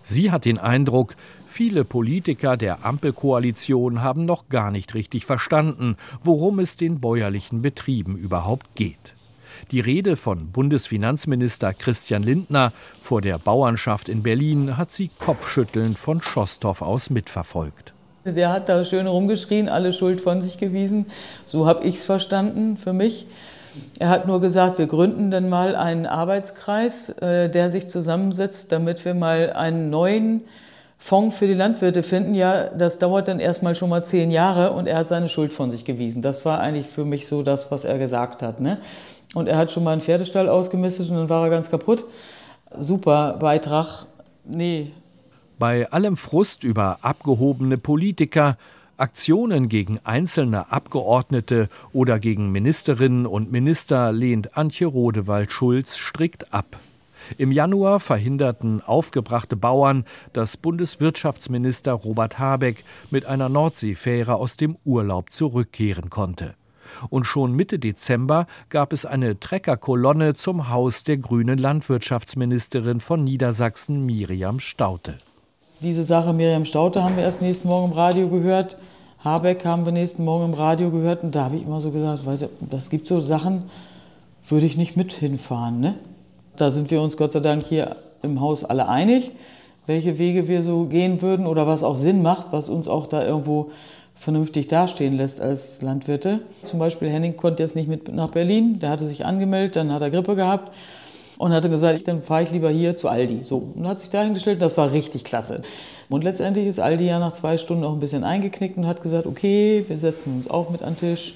Sie 0.03 0.29
hat 0.29 0.45
den 0.45 0.59
Eindruck, 0.59 1.15
viele 1.47 1.83
Politiker 1.85 2.55
der 2.55 2.85
Ampelkoalition 2.85 4.03
haben 4.03 4.25
noch 4.25 4.47
gar 4.47 4.69
nicht 4.69 4.93
richtig 4.93 5.25
verstanden, 5.25 5.97
worum 6.23 6.59
es 6.59 6.77
den 6.77 6.99
bäuerlichen 6.99 7.63
Betrieben 7.63 8.15
überhaupt 8.15 8.75
geht. 8.75 9.12
Die 9.71 9.79
Rede 9.79 10.15
von 10.15 10.51
Bundesfinanzminister 10.51 11.73
Christian 11.73 12.23
Lindner 12.23 12.73
vor 13.01 13.21
der 13.21 13.37
Bauernschaft 13.37 14.09
in 14.09 14.23
Berlin 14.23 14.77
hat 14.77 14.91
sie 14.91 15.09
kopfschüttelnd 15.19 15.97
von 15.97 16.21
Schoßtorf 16.21 16.81
aus 16.81 17.09
mitverfolgt. 17.09 17.93
Der 18.25 18.51
hat 18.51 18.69
da 18.69 18.85
schön 18.85 19.07
rumgeschrien, 19.07 19.67
alle 19.67 19.91
Schuld 19.91 20.21
von 20.21 20.41
sich 20.41 20.57
gewiesen. 20.57 21.07
So 21.45 21.65
habe 21.65 21.83
ich 21.83 21.95
es 21.95 22.05
verstanden 22.05 22.77
für 22.77 22.93
mich. 22.93 23.25
Er 23.99 24.09
hat 24.09 24.27
nur 24.27 24.39
gesagt, 24.39 24.77
wir 24.77 24.87
gründen 24.87 25.31
dann 25.31 25.49
mal 25.49 25.75
einen 25.75 26.05
Arbeitskreis, 26.05 27.09
äh, 27.09 27.49
der 27.49 27.69
sich 27.69 27.89
zusammensetzt, 27.89 28.71
damit 28.71 29.03
wir 29.03 29.13
mal 29.13 29.51
einen 29.53 29.89
neuen 29.89 30.41
Fonds 30.99 31.37
für 31.37 31.47
die 31.47 31.53
Landwirte 31.53 32.01
finden. 32.01 32.33
Ja, 32.33 32.69
das 32.69 32.97
dauert 32.97 33.27
dann 33.27 33.39
erstmal 33.39 33.75
schon 33.75 33.89
mal 33.89 34.05
zehn 34.05 34.31
Jahre 34.31 34.71
und 34.71 34.87
er 34.87 34.99
hat 34.99 35.07
seine 35.07 35.27
Schuld 35.27 35.51
von 35.51 35.69
sich 35.69 35.83
gewiesen. 35.83 36.21
Das 36.21 36.45
war 36.45 36.61
eigentlich 36.61 36.87
für 36.87 37.03
mich 37.03 37.27
so 37.27 37.43
das, 37.43 37.71
was 37.71 37.83
er 37.83 37.97
gesagt 37.97 38.41
hat. 38.41 38.61
Ne? 38.61 38.77
Und 39.33 39.47
er 39.47 39.57
hat 39.57 39.71
schon 39.71 39.83
mal 39.83 39.91
einen 39.91 40.01
Pferdestall 40.01 40.47
ausgemistet 40.49 41.09
und 41.09 41.15
dann 41.15 41.29
war 41.29 41.43
er 41.45 41.49
ganz 41.49 41.69
kaputt. 41.69 42.05
Super 42.77 43.37
Beitrag. 43.39 44.05
Nee. 44.45 44.91
Bei 45.59 45.91
allem 45.91 46.17
Frust 46.17 46.63
über 46.63 46.99
abgehobene 47.01 47.77
Politiker 47.77 48.57
Aktionen 48.97 49.69
gegen 49.69 49.99
einzelne 50.03 50.71
Abgeordnete 50.71 51.67
oder 51.93 52.19
gegen 52.19 52.51
Ministerinnen 52.51 53.25
und 53.25 53.51
Minister 53.51 54.11
lehnt 54.11 54.55
Antje 54.55 54.85
Rodewald-Schulz 54.85 55.97
strikt 55.97 56.53
ab. 56.53 56.79
Im 57.37 57.51
Januar 57.51 57.99
verhinderten 57.99 58.81
aufgebrachte 58.81 59.55
Bauern, 59.55 60.05
dass 60.33 60.57
Bundeswirtschaftsminister 60.57 61.93
Robert 61.93 62.37
Habeck 62.37 62.83
mit 63.09 63.25
einer 63.25 63.49
Nordseefähre 63.49 64.35
aus 64.35 64.57
dem 64.57 64.77
Urlaub 64.85 65.31
zurückkehren 65.31 66.09
konnte. 66.09 66.53
Und 67.09 67.25
schon 67.25 67.53
Mitte 67.53 67.79
Dezember 67.79 68.47
gab 68.69 68.93
es 68.93 69.05
eine 69.05 69.39
Treckerkolonne 69.39 70.33
zum 70.33 70.69
Haus 70.69 71.03
der 71.03 71.17
grünen 71.17 71.57
Landwirtschaftsministerin 71.57 72.99
von 72.99 73.23
Niedersachsen 73.23 74.05
Miriam 74.05 74.59
Staute. 74.59 75.17
Diese 75.81 76.03
Sache 76.03 76.33
Miriam 76.33 76.65
Staute 76.65 77.03
haben 77.03 77.17
wir 77.17 77.23
erst 77.23 77.41
nächsten 77.41 77.67
Morgen 77.67 77.91
im 77.91 77.97
Radio 77.97 78.29
gehört. 78.29 78.77
Habeck 79.23 79.65
haben 79.65 79.85
wir 79.85 79.91
nächsten 79.91 80.23
Morgen 80.23 80.45
im 80.45 80.53
Radio 80.53 80.91
gehört. 80.91 81.23
Und 81.23 81.35
da 81.35 81.45
habe 81.45 81.55
ich 81.55 81.63
immer 81.63 81.81
so 81.81 81.91
gesagt, 81.91 82.25
weißt 82.25 82.43
du, 82.43 82.49
das 82.69 82.89
gibt 82.89 83.07
so 83.07 83.19
Sachen, 83.19 83.63
würde 84.49 84.65
ich 84.65 84.77
nicht 84.77 84.97
mit 84.97 85.13
hinfahren. 85.13 85.79
Ne? 85.79 85.95
Da 86.57 86.71
sind 86.71 86.91
wir 86.91 87.01
uns 87.01 87.17
Gott 87.17 87.31
sei 87.31 87.39
Dank 87.39 87.63
hier 87.63 87.95
im 88.21 88.39
Haus 88.39 88.63
alle 88.63 88.87
einig, 88.87 89.31
welche 89.85 90.17
Wege 90.17 90.47
wir 90.47 90.63
so 90.63 90.85
gehen 90.85 91.21
würden 91.21 91.45
oder 91.45 91.67
was 91.67 91.83
auch 91.83 91.95
Sinn 91.95 92.21
macht, 92.21 92.47
was 92.51 92.69
uns 92.69 92.87
auch 92.87 93.07
da 93.07 93.25
irgendwo 93.25 93.71
vernünftig 94.23 94.67
dastehen 94.67 95.13
lässt 95.13 95.41
als 95.41 95.81
Landwirte. 95.81 96.39
Zum 96.65 96.79
Beispiel 96.79 97.09
Henning 97.09 97.35
konnte 97.35 97.61
jetzt 97.61 97.75
nicht 97.75 97.89
mit 97.89 98.13
nach 98.13 98.29
Berlin, 98.29 98.79
der 98.79 98.89
hatte 98.89 99.05
sich 99.05 99.25
angemeldet, 99.25 99.75
dann 99.75 99.91
hat 99.91 100.01
er 100.01 100.09
Grippe 100.09 100.35
gehabt 100.35 100.73
und 101.37 101.51
hatte 101.51 101.69
gesagt, 101.69 102.07
dann 102.07 102.23
fahre 102.23 102.43
ich 102.43 102.51
lieber 102.51 102.69
hier 102.69 102.95
zu 102.95 103.09
Aldi. 103.09 103.43
So, 103.43 103.73
und 103.75 103.85
hat 103.87 103.99
sich 103.99 104.09
dahingestellt, 104.09 104.61
das 104.61 104.77
war 104.77 104.91
richtig 104.91 105.25
klasse. 105.25 105.61
Und 106.09 106.23
letztendlich 106.23 106.67
ist 106.67 106.79
Aldi 106.79 107.05
ja 107.05 107.19
nach 107.19 107.33
zwei 107.33 107.57
Stunden 107.57 107.83
auch 107.83 107.93
ein 107.93 107.99
bisschen 107.99 108.23
eingeknickt 108.23 108.77
und 108.77 108.87
hat 108.87 109.01
gesagt, 109.01 109.25
okay, 109.25 109.83
wir 109.87 109.97
setzen 109.97 110.35
uns 110.35 110.49
auch 110.49 110.69
mit 110.69 110.81
an 110.81 110.93
den 110.93 110.99
Tisch. 110.99 111.35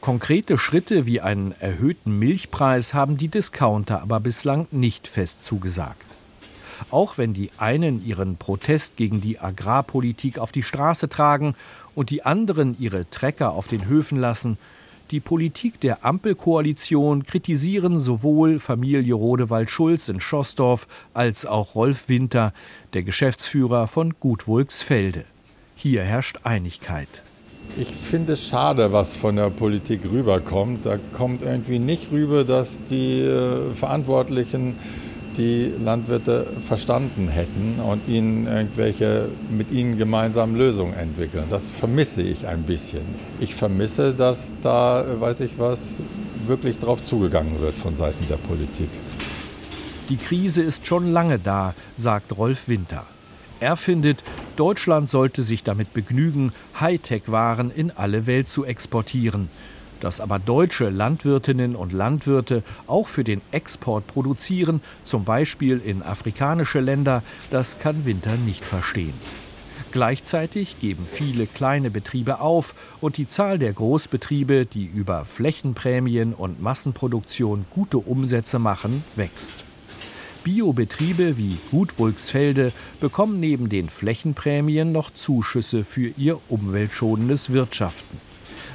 Konkrete 0.00 0.58
Schritte 0.58 1.06
wie 1.06 1.20
einen 1.20 1.52
erhöhten 1.52 2.18
Milchpreis 2.18 2.94
haben 2.94 3.16
die 3.16 3.28
Discounter 3.28 4.02
aber 4.02 4.20
bislang 4.20 4.66
nicht 4.70 5.08
fest 5.08 5.42
zugesagt. 5.44 6.13
Auch 6.90 7.18
wenn 7.18 7.34
die 7.34 7.50
einen 7.58 8.04
ihren 8.04 8.36
Protest 8.36 8.96
gegen 8.96 9.20
die 9.20 9.38
Agrarpolitik 9.38 10.38
auf 10.38 10.52
die 10.52 10.62
Straße 10.62 11.08
tragen 11.08 11.54
und 11.94 12.10
die 12.10 12.24
anderen 12.24 12.76
ihre 12.78 13.08
Trecker 13.10 13.52
auf 13.52 13.68
den 13.68 13.86
Höfen 13.86 14.18
lassen, 14.18 14.58
die 15.10 15.20
Politik 15.20 15.80
der 15.80 16.04
Ampelkoalition 16.04 17.24
kritisieren 17.24 18.00
sowohl 18.00 18.58
Familie 18.58 19.14
Rodewald-Schulz 19.14 20.08
in 20.08 20.18
Schoßdorf 20.18 20.86
als 21.12 21.44
auch 21.44 21.74
Rolf 21.74 22.08
Winter, 22.08 22.54
der 22.94 23.02
Geschäftsführer 23.02 23.86
von 23.86 24.14
Gut 24.18 24.46
Wulksfelde. 24.46 25.26
Hier 25.76 26.02
herrscht 26.02 26.38
Einigkeit. 26.44 27.22
Ich 27.76 27.88
finde 27.88 28.32
es 28.32 28.46
schade, 28.46 28.92
was 28.92 29.14
von 29.14 29.36
der 29.36 29.50
Politik 29.50 30.00
rüberkommt. 30.10 30.86
Da 30.86 30.98
kommt 31.12 31.42
irgendwie 31.42 31.78
nicht 31.78 32.10
rüber, 32.10 32.44
dass 32.44 32.78
die 32.88 33.20
äh, 33.20 33.72
Verantwortlichen 33.72 34.76
die 35.36 35.72
Landwirte 35.82 36.46
verstanden 36.66 37.28
hätten 37.28 37.80
und 37.80 38.06
ihnen 38.08 38.46
irgendwelche 38.46 39.28
mit 39.50 39.70
ihnen 39.70 39.98
gemeinsam 39.98 40.54
Lösungen 40.54 40.94
entwickeln. 40.94 41.44
Das 41.50 41.64
vermisse 41.68 42.22
ich 42.22 42.46
ein 42.46 42.62
bisschen. 42.62 43.02
Ich 43.40 43.54
vermisse, 43.54 44.14
dass 44.14 44.52
da, 44.62 45.04
weiß 45.18 45.40
ich 45.40 45.58
was, 45.58 45.94
wirklich 46.46 46.78
drauf 46.78 47.04
zugegangen 47.04 47.60
wird 47.60 47.76
von 47.76 47.94
Seiten 47.94 48.26
der 48.28 48.36
Politik. 48.36 48.88
Die 50.08 50.16
Krise 50.16 50.62
ist 50.62 50.86
schon 50.86 51.12
lange 51.12 51.38
da, 51.38 51.74
sagt 51.96 52.36
Rolf 52.36 52.68
Winter. 52.68 53.04
Er 53.60 53.76
findet, 53.76 54.22
Deutschland 54.56 55.08
sollte 55.08 55.42
sich 55.42 55.64
damit 55.64 55.94
begnügen, 55.94 56.52
Hightech-Waren 56.78 57.70
in 57.70 57.90
alle 57.90 58.26
Welt 58.26 58.48
zu 58.48 58.64
exportieren. 58.64 59.48
Dass 60.04 60.20
aber 60.20 60.38
deutsche 60.38 60.90
Landwirtinnen 60.90 61.74
und 61.74 61.94
Landwirte 61.94 62.62
auch 62.86 63.08
für 63.08 63.24
den 63.24 63.40
Export 63.52 64.06
produzieren, 64.06 64.82
zum 65.02 65.24
Beispiel 65.24 65.80
in 65.82 66.02
afrikanische 66.02 66.80
Länder, 66.80 67.22
das 67.50 67.78
kann 67.78 68.04
Winter 68.04 68.36
nicht 68.44 68.62
verstehen. 68.62 69.14
Gleichzeitig 69.92 70.78
geben 70.78 71.06
viele 71.10 71.46
kleine 71.46 71.90
Betriebe 71.90 72.40
auf 72.40 72.74
und 73.00 73.16
die 73.16 73.28
Zahl 73.28 73.58
der 73.58 73.72
Großbetriebe, 73.72 74.66
die 74.66 74.84
über 74.84 75.24
Flächenprämien 75.24 76.34
und 76.34 76.60
Massenproduktion 76.60 77.64
gute 77.70 77.96
Umsätze 77.96 78.58
machen, 78.58 79.04
wächst. 79.16 79.54
Biobetriebe 80.42 81.38
wie 81.38 81.56
Gut 81.70 81.98
Wulksfelde 81.98 82.72
bekommen 83.00 83.40
neben 83.40 83.70
den 83.70 83.88
Flächenprämien 83.88 84.92
noch 84.92 85.14
Zuschüsse 85.14 85.82
für 85.82 86.08
ihr 86.18 86.38
umweltschonendes 86.50 87.54
Wirtschaften. 87.54 88.33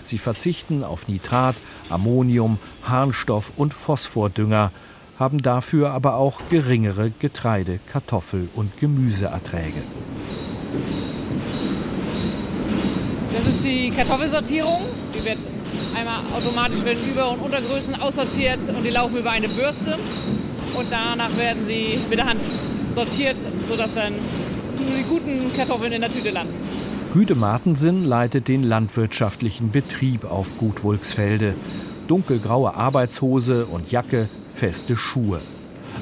Sie 0.10 0.18
verzichten 0.18 0.84
auf 0.84 1.08
Nitrat, 1.08 1.56
Ammonium, 1.92 2.58
Harnstoff 2.84 3.52
und 3.58 3.76
Phosphordünger, 3.76 4.72
haben 5.20 5.44
dafür 5.44 5.92
aber 5.92 6.16
auch 6.16 6.42
geringere 6.50 7.12
Getreide-, 7.12 7.80
Kartoffel- 7.92 8.50
und 8.56 8.76
Gemüseerträge. 8.78 9.84
Das 13.32 13.54
ist 13.54 13.64
die 13.64 13.92
Kartoffelsortierung. 13.92 14.82
Die 15.14 15.24
wird 15.24 15.38
einmal 15.96 16.22
automatisch 16.36 16.84
werden 16.84 17.08
Über- 17.08 17.30
und 17.30 17.42
Untergrößen 17.42 18.02
aussortiert 18.02 18.62
und 18.76 18.84
die 18.84 18.90
laufen 18.90 19.18
über 19.18 19.30
eine 19.30 19.48
Bürste. 19.48 19.96
Und 20.74 20.88
danach 20.90 21.38
werden 21.38 21.64
sie 21.68 22.00
mit 22.10 22.18
der 22.18 22.26
Hand 22.26 22.42
sortiert, 22.94 23.38
sodass 23.68 23.94
dann 23.94 24.14
die 24.80 25.04
guten 25.04 25.56
Kartoffeln 25.56 25.92
in 25.92 26.02
der 26.02 26.12
Tüte 26.12 26.32
landen. 26.32 26.79
Güde 27.12 27.34
Martensen 27.34 28.06
leitet 28.06 28.48
den 28.48 28.62
landwirtschaftlichen 28.62 29.72
Betrieb 29.72 30.26
auf 30.26 30.58
Gut 30.58 30.84
Wulksfelde. 30.84 31.56
Dunkelgraue 32.08 32.76
Arbeitshose 32.76 33.66
und 33.66 33.92
Jacke, 33.92 34.30
feste 34.52 34.96
Schuhe. 34.96 35.42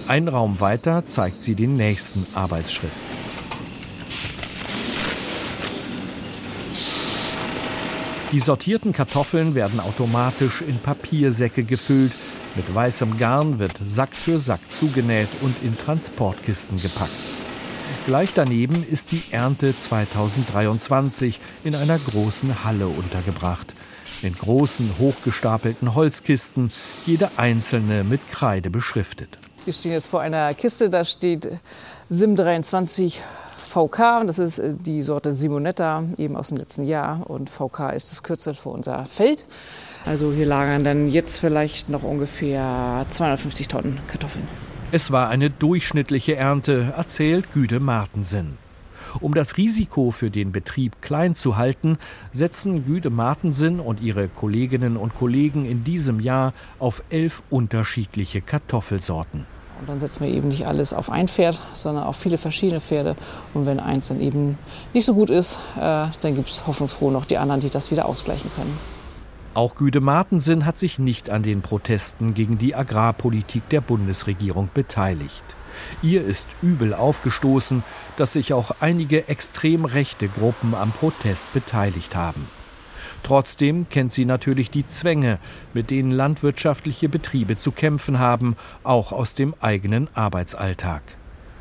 Ein 0.10 0.28
Raum 0.28 0.60
weiter 0.60 1.06
zeigt 1.06 1.44
sie 1.44 1.56
den 1.56 1.78
nächsten 1.78 2.28
Arbeitsschritt. 2.36 2.92
Die 8.34 8.42
sortierten 8.42 8.92
Kartoffeln 8.92 9.56
werden 9.56 9.80
automatisch 9.80 10.62
in 10.62 10.78
Papiersäcke 10.78 11.64
gefüllt. 11.64 12.12
Mit 12.56 12.76
weißem 12.76 13.18
Garn 13.18 13.60
wird 13.60 13.80
Sack 13.86 14.14
für 14.14 14.40
Sack 14.40 14.60
zugenäht 14.78 15.30
und 15.40 15.56
in 15.64 15.78
Transportkisten 15.78 16.82
gepackt. 16.82 17.37
Gleich 18.06 18.30
daneben 18.34 18.86
ist 18.90 19.12
die 19.12 19.22
Ernte 19.32 19.78
2023 19.78 21.40
in 21.64 21.76
einer 21.76 22.00
großen 22.00 22.64
Halle 22.64 22.88
untergebracht. 22.88 23.74
In 24.22 24.34
großen, 24.34 24.90
hochgestapelten 25.00 25.94
Holzkisten, 25.94 26.72
jede 27.06 27.30
einzelne 27.38 28.04
mit 28.04 28.22
Kreide 28.32 28.70
beschriftet. 28.70 29.38
Wir 29.66 29.74
stehen 29.74 29.92
jetzt 29.92 30.08
vor 30.08 30.22
einer 30.22 30.54
Kiste, 30.54 30.90
da 30.90 31.04
steht 31.04 31.50
SIM 32.10 32.38
23 32.38 33.22
VK, 33.68 34.26
das 34.26 34.40
ist 34.40 34.60
äh, 34.60 34.74
die 34.74 35.02
Sorte 35.02 35.34
Simonetta, 35.34 36.04
eben 36.18 36.36
aus 36.36 36.48
dem 36.48 36.58
letzten 36.58 36.86
Jahr. 36.86 37.30
Und 37.30 37.50
VK 37.50 37.92
ist 37.94 38.12
das 38.12 38.24
Kürzel 38.24 38.56
für 38.56 38.70
unser 38.70 39.06
Feld. 39.06 39.46
Also 40.06 40.32
hier 40.32 40.46
lagern 40.46 40.84
dann 40.84 41.10
jetzt 41.10 41.38
vielleicht 41.38 41.90
noch 41.90 42.04
ungefähr 42.04 43.06
250 43.12 43.68
Tonnen 43.68 44.00
Kartoffeln. 44.08 44.48
Es 44.90 45.12
war 45.12 45.28
eine 45.28 45.50
durchschnittliche 45.50 46.38
Ernte, 46.38 46.94
erzählt 46.96 47.52
Güde 47.52 47.82
Martensen. 47.82 48.58
Um 49.20 49.34
das 49.34 49.58
Risiko 49.58 50.12
für 50.12 50.32
den 50.32 50.54
Betrieb 50.54 51.02
klein 51.02 51.36
zu 51.36 51.58
halten, 51.58 51.98
setzen 52.32 52.86
Güde 52.86 53.10
Martensen 53.10 53.82
und 53.82 54.00
ihre 54.00 54.30
Kolleginnen 54.30 54.96
und 54.96 55.14
Kollegen 55.14 55.66
in 55.66 55.84
diesem 55.84 56.22
Jahr 56.22 56.54
auf 56.80 57.04
elf 57.10 57.44
unterschiedliche 57.50 58.40
Kartoffelsorten. 58.40 59.46
Und 59.82 59.90
dann 59.90 60.00
setzen 60.00 60.24
wir 60.24 60.30
eben 60.30 60.48
nicht 60.48 60.68
alles 60.68 60.94
auf 60.94 61.10
ein 61.10 61.28
Pferd, 61.28 61.60
sondern 61.74 62.06
auf 62.06 62.16
viele 62.16 62.38
verschiedene 62.38 62.80
Pferde. 62.80 63.18
Und 63.54 63.66
wenn 63.66 63.82
eins 63.82 64.08
dann 64.08 64.22
eben 64.22 64.58
nicht 64.94 65.04
so 65.04 65.14
gut 65.14 65.30
ist, 65.30 65.60
äh, 65.76 65.80
dann 66.22 66.36
gibt 66.36 66.48
es 66.48 66.66
hoffnungsfroh 66.66 67.12
noch 67.12 67.26
die 67.26 67.38
anderen, 67.38 67.60
die 67.60 67.70
das 67.70 67.92
wieder 67.92 68.06
ausgleichen 68.06 68.50
können. 68.56 68.97
Auch 69.58 69.74
Güde 69.74 70.02
Martensen 70.02 70.68
hat 70.68 70.78
sich 70.78 71.00
nicht 71.00 71.32
an 71.32 71.42
den 71.42 71.64
Protesten 71.64 72.36
gegen 72.36 72.60
die 72.60 72.76
Agrarpolitik 72.76 73.68
der 73.70 73.82
Bundesregierung 73.82 74.70
beteiligt. 74.72 75.44
Ihr 76.04 76.24
ist 76.24 76.48
übel 76.62 76.94
aufgestoßen, 76.94 77.84
dass 78.18 78.34
sich 78.34 78.54
auch 78.54 78.70
einige 78.82 79.30
extrem 79.30 79.86
rechte 79.86 80.28
Gruppen 80.28 80.76
am 80.76 80.92
Protest 80.92 81.52
beteiligt 81.54 82.16
haben. 82.16 82.48
Trotzdem 83.24 83.90
kennt 83.90 84.14
sie 84.14 84.26
natürlich 84.26 84.70
die 84.70 84.86
Zwänge, 84.86 85.40
mit 85.74 85.90
denen 85.90 86.12
landwirtschaftliche 86.12 87.10
Betriebe 87.10 87.58
zu 87.58 87.72
kämpfen 87.72 88.20
haben, 88.20 88.58
auch 88.84 89.12
aus 89.12 89.34
dem 89.34 89.56
eigenen 89.60 90.08
Arbeitsalltag 90.14 91.02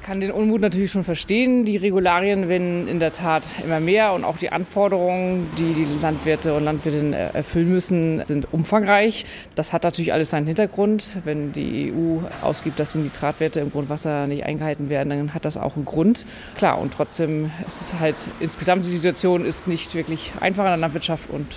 kann 0.07 0.21
den 0.21 0.31
Unmut 0.31 0.61
natürlich 0.61 0.93
schon 0.93 1.03
verstehen. 1.03 1.65
Die 1.65 1.77
Regularien 1.77 2.49
werden 2.49 2.87
in 2.87 3.01
der 3.01 3.11
Tat 3.11 3.45
immer 3.65 3.81
mehr 3.81 4.13
und 4.13 4.23
auch 4.23 4.37
die 4.39 4.53
Anforderungen, 4.53 5.49
die 5.59 5.73
die 5.73 5.87
Landwirte 6.01 6.55
und 6.55 6.63
Landwirtinnen 6.63 7.13
erfüllen 7.13 7.71
müssen, 7.71 8.23
sind 8.25 8.53
umfangreich. 8.53 9.27
Das 9.57 9.73
hat 9.73 9.83
natürlich 9.83 10.13
alles 10.13 10.31
seinen 10.31 10.47
Hintergrund. 10.47 11.17
Wenn 11.25 11.51
die 11.51 11.93
EU 11.93 12.21
ausgibt, 12.41 12.79
dass 12.79 12.93
die 12.93 12.99
Nitratwerte 12.99 13.59
im 13.59 13.73
Grundwasser 13.73 14.29
nicht 14.29 14.45
eingehalten 14.45 14.91
werden, 14.91 15.11
dann 15.11 15.35
hat 15.35 15.45
das 15.45 15.57
auch 15.57 15.75
einen 15.75 15.85
Grund. 15.85 16.25
Klar, 16.57 16.79
und 16.79 16.95
trotzdem 16.95 17.51
ist 17.67 17.81
es 17.81 17.99
halt 17.99 18.15
insgesamt 18.39 18.87
die 18.87 18.91
Situation 18.91 19.45
ist 19.45 19.67
nicht 19.67 19.97
wirklich 19.97 20.31
einfach 20.39 20.63
in 20.65 20.71
der 20.71 20.77
Landwirtschaft 20.77 21.29
und 21.31 21.49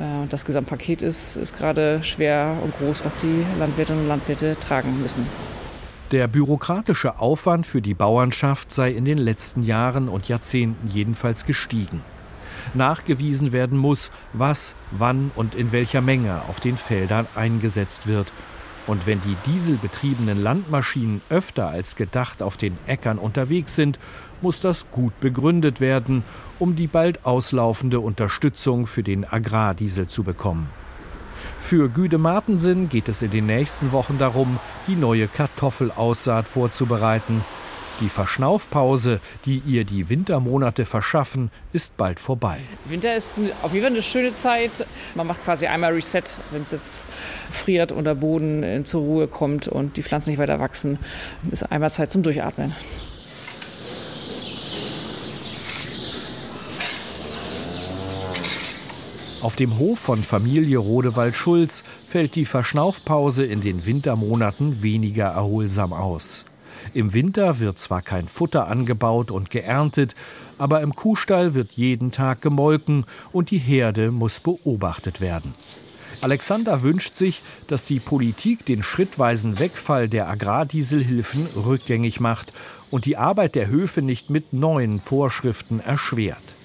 äh, 0.00 0.26
das 0.28 0.44
Gesamtpaket 0.44 1.02
ist, 1.02 1.36
ist 1.36 1.56
gerade 1.56 2.02
schwer 2.02 2.56
und 2.64 2.76
groß, 2.78 3.04
was 3.04 3.14
die 3.14 3.44
Landwirtinnen 3.60 4.02
und 4.02 4.08
Landwirte 4.08 4.56
tragen 4.58 5.00
müssen. 5.00 5.24
Der 6.12 6.28
bürokratische 6.28 7.18
Aufwand 7.18 7.66
für 7.66 7.82
die 7.82 7.94
Bauernschaft 7.94 8.72
sei 8.72 8.92
in 8.92 9.04
den 9.04 9.18
letzten 9.18 9.64
Jahren 9.64 10.08
und 10.08 10.28
Jahrzehnten 10.28 10.88
jedenfalls 10.88 11.44
gestiegen. 11.44 12.00
Nachgewiesen 12.74 13.50
werden 13.50 13.76
muss, 13.76 14.12
was, 14.32 14.76
wann 14.92 15.32
und 15.34 15.56
in 15.56 15.72
welcher 15.72 16.02
Menge 16.02 16.42
auf 16.48 16.60
den 16.60 16.76
Feldern 16.76 17.26
eingesetzt 17.34 18.06
wird. 18.06 18.30
Und 18.86 19.08
wenn 19.08 19.20
die 19.22 19.36
dieselbetriebenen 19.50 20.40
Landmaschinen 20.40 21.22
öfter 21.28 21.66
als 21.66 21.96
gedacht 21.96 22.40
auf 22.40 22.56
den 22.56 22.78
Äckern 22.86 23.18
unterwegs 23.18 23.74
sind, 23.74 23.98
muss 24.42 24.60
das 24.60 24.88
gut 24.92 25.18
begründet 25.18 25.80
werden, 25.80 26.22
um 26.60 26.76
die 26.76 26.86
bald 26.86 27.26
auslaufende 27.26 27.98
Unterstützung 27.98 28.86
für 28.86 29.02
den 29.02 29.24
Agrardiesel 29.24 30.06
zu 30.06 30.22
bekommen. 30.22 30.68
Für 31.58 31.88
Güde 31.88 32.18
Martensen 32.18 32.88
geht 32.88 33.08
es 33.08 33.22
in 33.22 33.30
den 33.30 33.46
nächsten 33.46 33.92
Wochen 33.92 34.18
darum, 34.18 34.58
die 34.86 34.96
neue 34.96 35.28
Kartoffelaussaat 35.28 36.48
vorzubereiten. 36.48 37.44
Die 38.00 38.10
Verschnaufpause, 38.10 39.20
die 39.46 39.62
ihr 39.66 39.84
die 39.84 40.10
Wintermonate 40.10 40.84
verschaffen, 40.84 41.50
ist 41.72 41.96
bald 41.96 42.20
vorbei. 42.20 42.58
Winter 42.84 43.14
ist 43.16 43.40
auf 43.62 43.72
jeden 43.72 43.84
Fall 43.84 43.92
eine 43.92 44.02
schöne 44.02 44.34
Zeit. 44.34 44.86
Man 45.14 45.26
macht 45.26 45.42
quasi 45.44 45.66
einmal 45.66 45.94
Reset, 45.94 46.22
wenn 46.50 46.62
es 46.62 46.72
jetzt 46.72 47.06
friert 47.50 47.92
und 47.92 48.04
der 48.04 48.14
Boden 48.14 48.84
zur 48.84 49.00
Ruhe 49.00 49.28
kommt 49.28 49.66
und 49.68 49.96
die 49.96 50.02
Pflanzen 50.02 50.30
nicht 50.30 50.38
weiter 50.38 50.60
wachsen. 50.60 50.98
Ist 51.50 51.62
einmal 51.72 51.90
Zeit 51.90 52.12
zum 52.12 52.22
Durchatmen. 52.22 52.74
Auf 59.42 59.54
dem 59.54 59.78
Hof 59.78 59.98
von 59.98 60.22
Familie 60.22 60.78
Rodewald-Schulz 60.78 61.84
fällt 62.08 62.34
die 62.36 62.46
Verschnaufpause 62.46 63.44
in 63.44 63.60
den 63.60 63.84
Wintermonaten 63.84 64.82
weniger 64.82 65.26
erholsam 65.26 65.92
aus. 65.92 66.46
Im 66.94 67.12
Winter 67.12 67.58
wird 67.58 67.78
zwar 67.78 68.00
kein 68.00 68.28
Futter 68.28 68.68
angebaut 68.68 69.30
und 69.30 69.50
geerntet, 69.50 70.14
aber 70.56 70.80
im 70.80 70.94
Kuhstall 70.94 71.52
wird 71.52 71.72
jeden 71.72 72.12
Tag 72.12 72.40
gemolken 72.40 73.04
und 73.30 73.50
die 73.50 73.58
Herde 73.58 74.10
muss 74.10 74.40
beobachtet 74.40 75.20
werden. 75.20 75.52
Alexander 76.22 76.82
wünscht 76.82 77.16
sich, 77.16 77.42
dass 77.66 77.84
die 77.84 78.00
Politik 78.00 78.64
den 78.64 78.82
schrittweisen 78.82 79.58
Wegfall 79.58 80.08
der 80.08 80.28
Agrardieselhilfen 80.30 81.46
rückgängig 81.54 82.20
macht 82.20 82.54
und 82.90 83.04
die 83.04 83.18
Arbeit 83.18 83.54
der 83.54 83.68
Höfe 83.68 84.00
nicht 84.00 84.30
mit 84.30 84.54
neuen 84.54 85.00
Vorschriften 85.00 85.80
erschwert. 85.80 86.55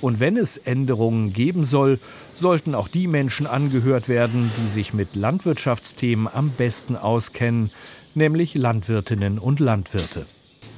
Und 0.00 0.20
wenn 0.20 0.36
es 0.36 0.56
Änderungen 0.56 1.32
geben 1.32 1.64
soll, 1.64 1.98
sollten 2.36 2.74
auch 2.74 2.88
die 2.88 3.06
Menschen 3.06 3.46
angehört 3.46 4.08
werden, 4.08 4.50
die 4.62 4.68
sich 4.68 4.94
mit 4.94 5.16
Landwirtschaftsthemen 5.16 6.28
am 6.32 6.50
besten 6.50 6.96
auskennen, 6.96 7.70
nämlich 8.14 8.54
Landwirtinnen 8.54 9.38
und 9.38 9.60
Landwirte. 9.60 10.26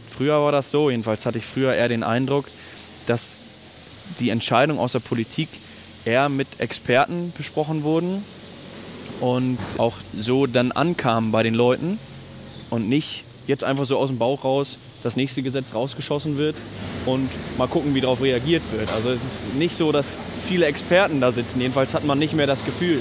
Früher 0.09 0.41
war 0.41 0.53
das 0.53 0.71
so, 0.71 0.91
jedenfalls 0.91 1.27
hatte 1.27 1.39
ich 1.39 1.45
früher 1.45 1.75
eher 1.75 1.89
den 1.89 2.03
Eindruck, 2.03 2.47
dass 3.07 3.43
die 4.19 4.31
Entscheidungen 4.31 4.81
aus 4.81 4.93
der 4.93 5.01
Politik 5.01 5.49
eher 6.05 6.29
mit 6.29 6.49
Experten 6.59 7.33
besprochen 7.37 7.83
wurden 7.83 8.25
und 9.21 9.59
auch 9.79 9.97
so 10.17 10.47
dann 10.47 10.73
ankamen 10.73 11.31
bei 11.31 11.43
den 11.43 11.55
Leuten 11.55 11.99
und 12.71 12.89
nicht 12.89 13.25
jetzt 13.47 13.65
einfach 13.65 13.85
so 13.85 13.99
aus 13.99 14.09
dem 14.09 14.19
Bauch 14.19 14.45
raus 14.45 14.79
das 15.03 15.17
nächste 15.17 15.43
Gesetz 15.43 15.75
rausgeschossen 15.75 16.39
wird 16.39 16.57
und 17.07 17.29
mal 17.59 17.69
gucken, 17.69 17.95
wie 17.95 18.01
darauf 18.01 18.21
reagiert 18.21 18.63
wird. 18.73 18.93
Also 18.93 19.11
es 19.11 19.25
ist 19.25 19.55
nicht 19.55 19.77
so, 19.77 19.93
dass 19.93 20.21
viele 20.43 20.67
Experten 20.67 21.21
da 21.21 21.33
sitzen. 21.33 21.61
Jedenfalls 21.61 21.95
hat 21.95 22.05
man 22.05 22.19
nicht 22.19 22.35
mehr 22.35 22.47
das 22.47 22.65
Gefühl. 22.65 23.01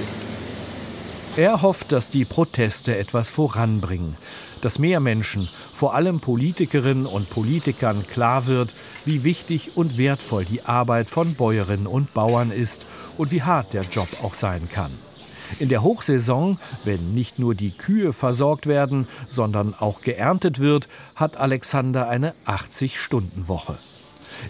Er 1.36 1.62
hofft, 1.62 1.92
dass 1.92 2.10
die 2.10 2.26
Proteste 2.26 2.98
etwas 2.98 3.30
voranbringen, 3.30 4.18
dass 4.62 4.80
mehr 4.80 5.00
Menschen, 5.00 5.48
vor 5.74 5.96
allem 5.96 6.20
Politikerinnen 6.20 7.06
und 7.06 7.30
Politikern, 7.30 8.06
klar 8.08 8.46
wird, 8.46 8.72
wie 9.06 9.24
wichtig 9.24 9.72
und 9.76 9.98
wertvoll 9.98 10.44
die 10.44 10.64
Arbeit 10.64 11.10
von 11.10 11.36
Bäuerinnen 11.36 11.88
und 11.88 12.14
Bauern 12.14 12.52
ist 12.52 12.86
und 13.18 13.32
wie 13.32 13.44
hart 13.44 13.74
der 13.74 13.84
Job 13.84 14.10
auch 14.22 14.34
sein 14.34 14.68
kann. 14.72 14.92
In 15.58 15.70
der 15.70 15.82
Hochsaison, 15.82 16.60
wenn 16.84 17.14
nicht 17.14 17.40
nur 17.40 17.56
die 17.56 17.72
Kühe 17.72 18.14
versorgt 18.14 18.68
werden, 18.68 19.08
sondern 19.30 19.74
auch 19.74 20.02
geerntet 20.02 20.60
wird, 20.60 20.88
hat 21.16 21.38
Alexander 21.38 22.08
eine 22.08 22.34
80-Stunden-Woche. 22.46 23.78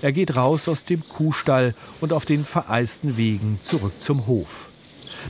Er 0.01 0.11
geht 0.11 0.35
raus 0.35 0.67
aus 0.67 0.83
dem 0.83 1.07
Kuhstall 1.07 1.73
und 2.01 2.13
auf 2.13 2.25
den 2.25 2.43
vereisten 2.43 3.17
Wegen 3.17 3.59
zurück 3.63 3.93
zum 3.99 4.27
Hof. 4.27 4.69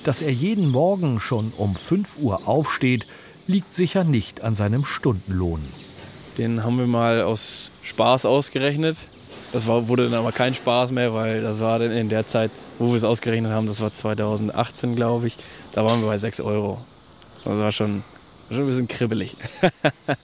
Dass 0.03 0.21
er 0.21 0.31
jeden 0.31 0.69
Morgen 0.69 1.19
schon 1.19 1.53
um 1.57 1.75
5 1.75 2.17
Uhr 2.17 2.47
aufsteht, 2.47 3.05
liegt 3.47 3.73
sicher 3.73 4.03
nicht 4.03 4.41
an 4.41 4.55
seinem 4.55 4.85
Stundenlohn. 4.85 5.61
Den 6.37 6.63
haben 6.63 6.77
wir 6.77 6.87
mal 6.87 7.21
aus 7.21 7.71
Spaß 7.83 8.25
ausgerechnet. 8.25 9.07
Das 9.51 9.65
war, 9.67 9.87
wurde 9.87 10.09
dann 10.09 10.19
aber 10.19 10.31
kein 10.31 10.53
Spaß 10.53 10.91
mehr, 10.91 11.13
weil 11.13 11.41
das 11.41 11.59
war 11.59 11.79
dann 11.79 11.91
in 11.91 12.09
der 12.09 12.27
Zeit, 12.27 12.51
wo 12.77 12.89
wir 12.89 12.95
es 12.95 13.03
ausgerechnet 13.03 13.51
haben, 13.51 13.65
das 13.65 13.81
war 13.81 13.91
2018, 13.91 14.95
glaube 14.95 15.27
ich, 15.27 15.37
da 15.73 15.83
waren 15.83 16.01
wir 16.01 16.07
bei 16.07 16.17
6 16.17 16.41
Euro. 16.41 16.79
Das 17.45 17.57
war 17.57 17.71
schon, 17.71 18.03
schon 18.49 18.59
ein 18.61 18.67
bisschen 18.67 18.87
kribbelig. 18.87 19.35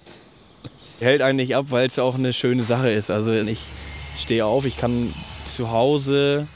Hält 1.00 1.22
eigentlich 1.22 1.56
ab, 1.56 1.68
weil 1.70 1.88
es 1.88 1.98
auch 1.98 2.16
eine 2.16 2.34
schöne 2.34 2.64
Sache 2.64 2.92
ist. 2.92 3.10
Also 3.10 3.34
ich 3.34 3.60
stehe 4.18 4.46
auf, 4.46 4.66
ich 4.66 4.78
kann 4.78 5.14
zu 5.46 5.72
Hause 5.72 6.48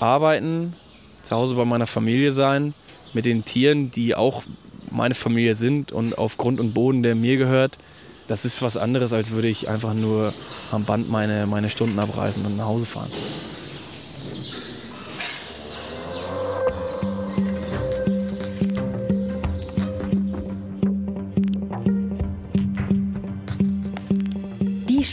arbeiten, 0.00 0.74
zu 1.22 1.36
Hause 1.36 1.54
bei 1.54 1.64
meiner 1.64 1.86
Familie 1.86 2.32
sein, 2.32 2.74
mit 3.12 3.24
den 3.24 3.44
Tieren, 3.44 3.90
die 3.90 4.14
auch 4.14 4.42
meine 4.90 5.14
Familie 5.14 5.54
sind 5.54 5.92
und 5.92 6.18
auf 6.18 6.36
Grund 6.36 6.58
und 6.58 6.74
Boden, 6.74 7.02
der 7.02 7.14
mir 7.14 7.36
gehört. 7.36 7.78
Das 8.30 8.44
ist 8.44 8.62
was 8.62 8.76
anderes, 8.76 9.12
als 9.12 9.32
würde 9.32 9.48
ich 9.48 9.68
einfach 9.68 9.92
nur 9.92 10.32
am 10.70 10.84
Band 10.84 11.10
meine, 11.10 11.48
meine 11.48 11.68
Stunden 11.68 11.98
abreißen 11.98 12.46
und 12.46 12.56
nach 12.56 12.66
Hause 12.66 12.86
fahren. 12.86 13.10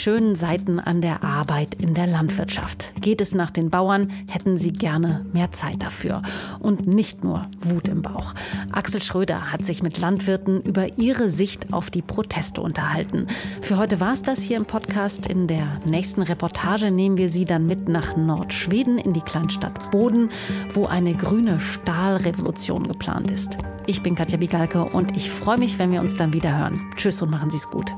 Schönen 0.08 0.36
Seiten 0.36 0.80
an 0.80 1.02
der 1.02 1.22
Arbeit 1.22 1.74
in 1.74 1.93
der 1.93 2.08
Landwirtschaft. 2.08 2.93
Geht 3.02 3.20
es 3.20 3.36
nach 3.36 3.52
den 3.52 3.70
Bauern, 3.70 4.10
hätten 4.30 4.56
sie 4.56 4.72
gerne 4.72 5.26
mehr 5.34 5.52
Zeit 5.52 5.84
dafür. 5.84 6.22
Und 6.60 6.88
nicht 6.88 7.26
nur 7.26 7.41
Wut 7.60 7.89
im 7.89 8.04
Bauch. 8.04 8.34
Axel 8.72 9.02
Schröder 9.02 9.52
hat 9.52 9.65
sich 9.65 9.84
mit 9.84 9.98
Landwirten 9.98 10.62
über 10.62 10.98
ihre 10.98 11.30
Sicht 11.30 11.74
auf 11.74 11.89
die 11.89 12.02
Proteste 12.02 12.62
unterhalten. 12.62 13.28
Für 13.60 13.76
heute 13.76 14.00
war 14.00 14.13
es 14.13 14.22
das 14.22 14.41
hier 14.41 14.56
im 14.56 14.63
Podcast. 14.63 15.26
In 15.26 15.46
der 15.46 15.82
nächsten 15.84 16.22
Reportage 16.22 16.89
nehmen 16.89 17.17
wir 17.17 17.28
Sie 17.28 17.43
dann 17.43 17.67
mit 17.67 17.89
nach 17.89 18.15
Nordschweden 18.15 19.00
in 19.00 19.12
die 19.12 19.20
Kleinstadt 19.20 19.91
Boden, 19.91 20.30
wo 20.74 20.86
eine 20.86 21.15
grüne 21.15 21.60
Stahlrevolution 21.60 22.84
geplant 22.88 23.30
ist. 23.30 23.58
Ich 23.88 24.04
bin 24.04 24.15
Katja 24.15 24.38
Bigalke 24.38 24.86
und 24.86 25.17
ich 25.17 25.30
freue 25.30 25.58
mich, 25.58 25.78
wenn 25.80 25.91
wir 25.91 26.00
uns 26.00 26.15
dann 26.15 26.32
wieder 26.32 26.58
hören. 26.58 26.80
Tschüss 26.96 27.22
und 27.22 27.30
machen 27.30 27.50
Sie 27.50 27.58
es 27.58 27.70
gut. 27.70 27.93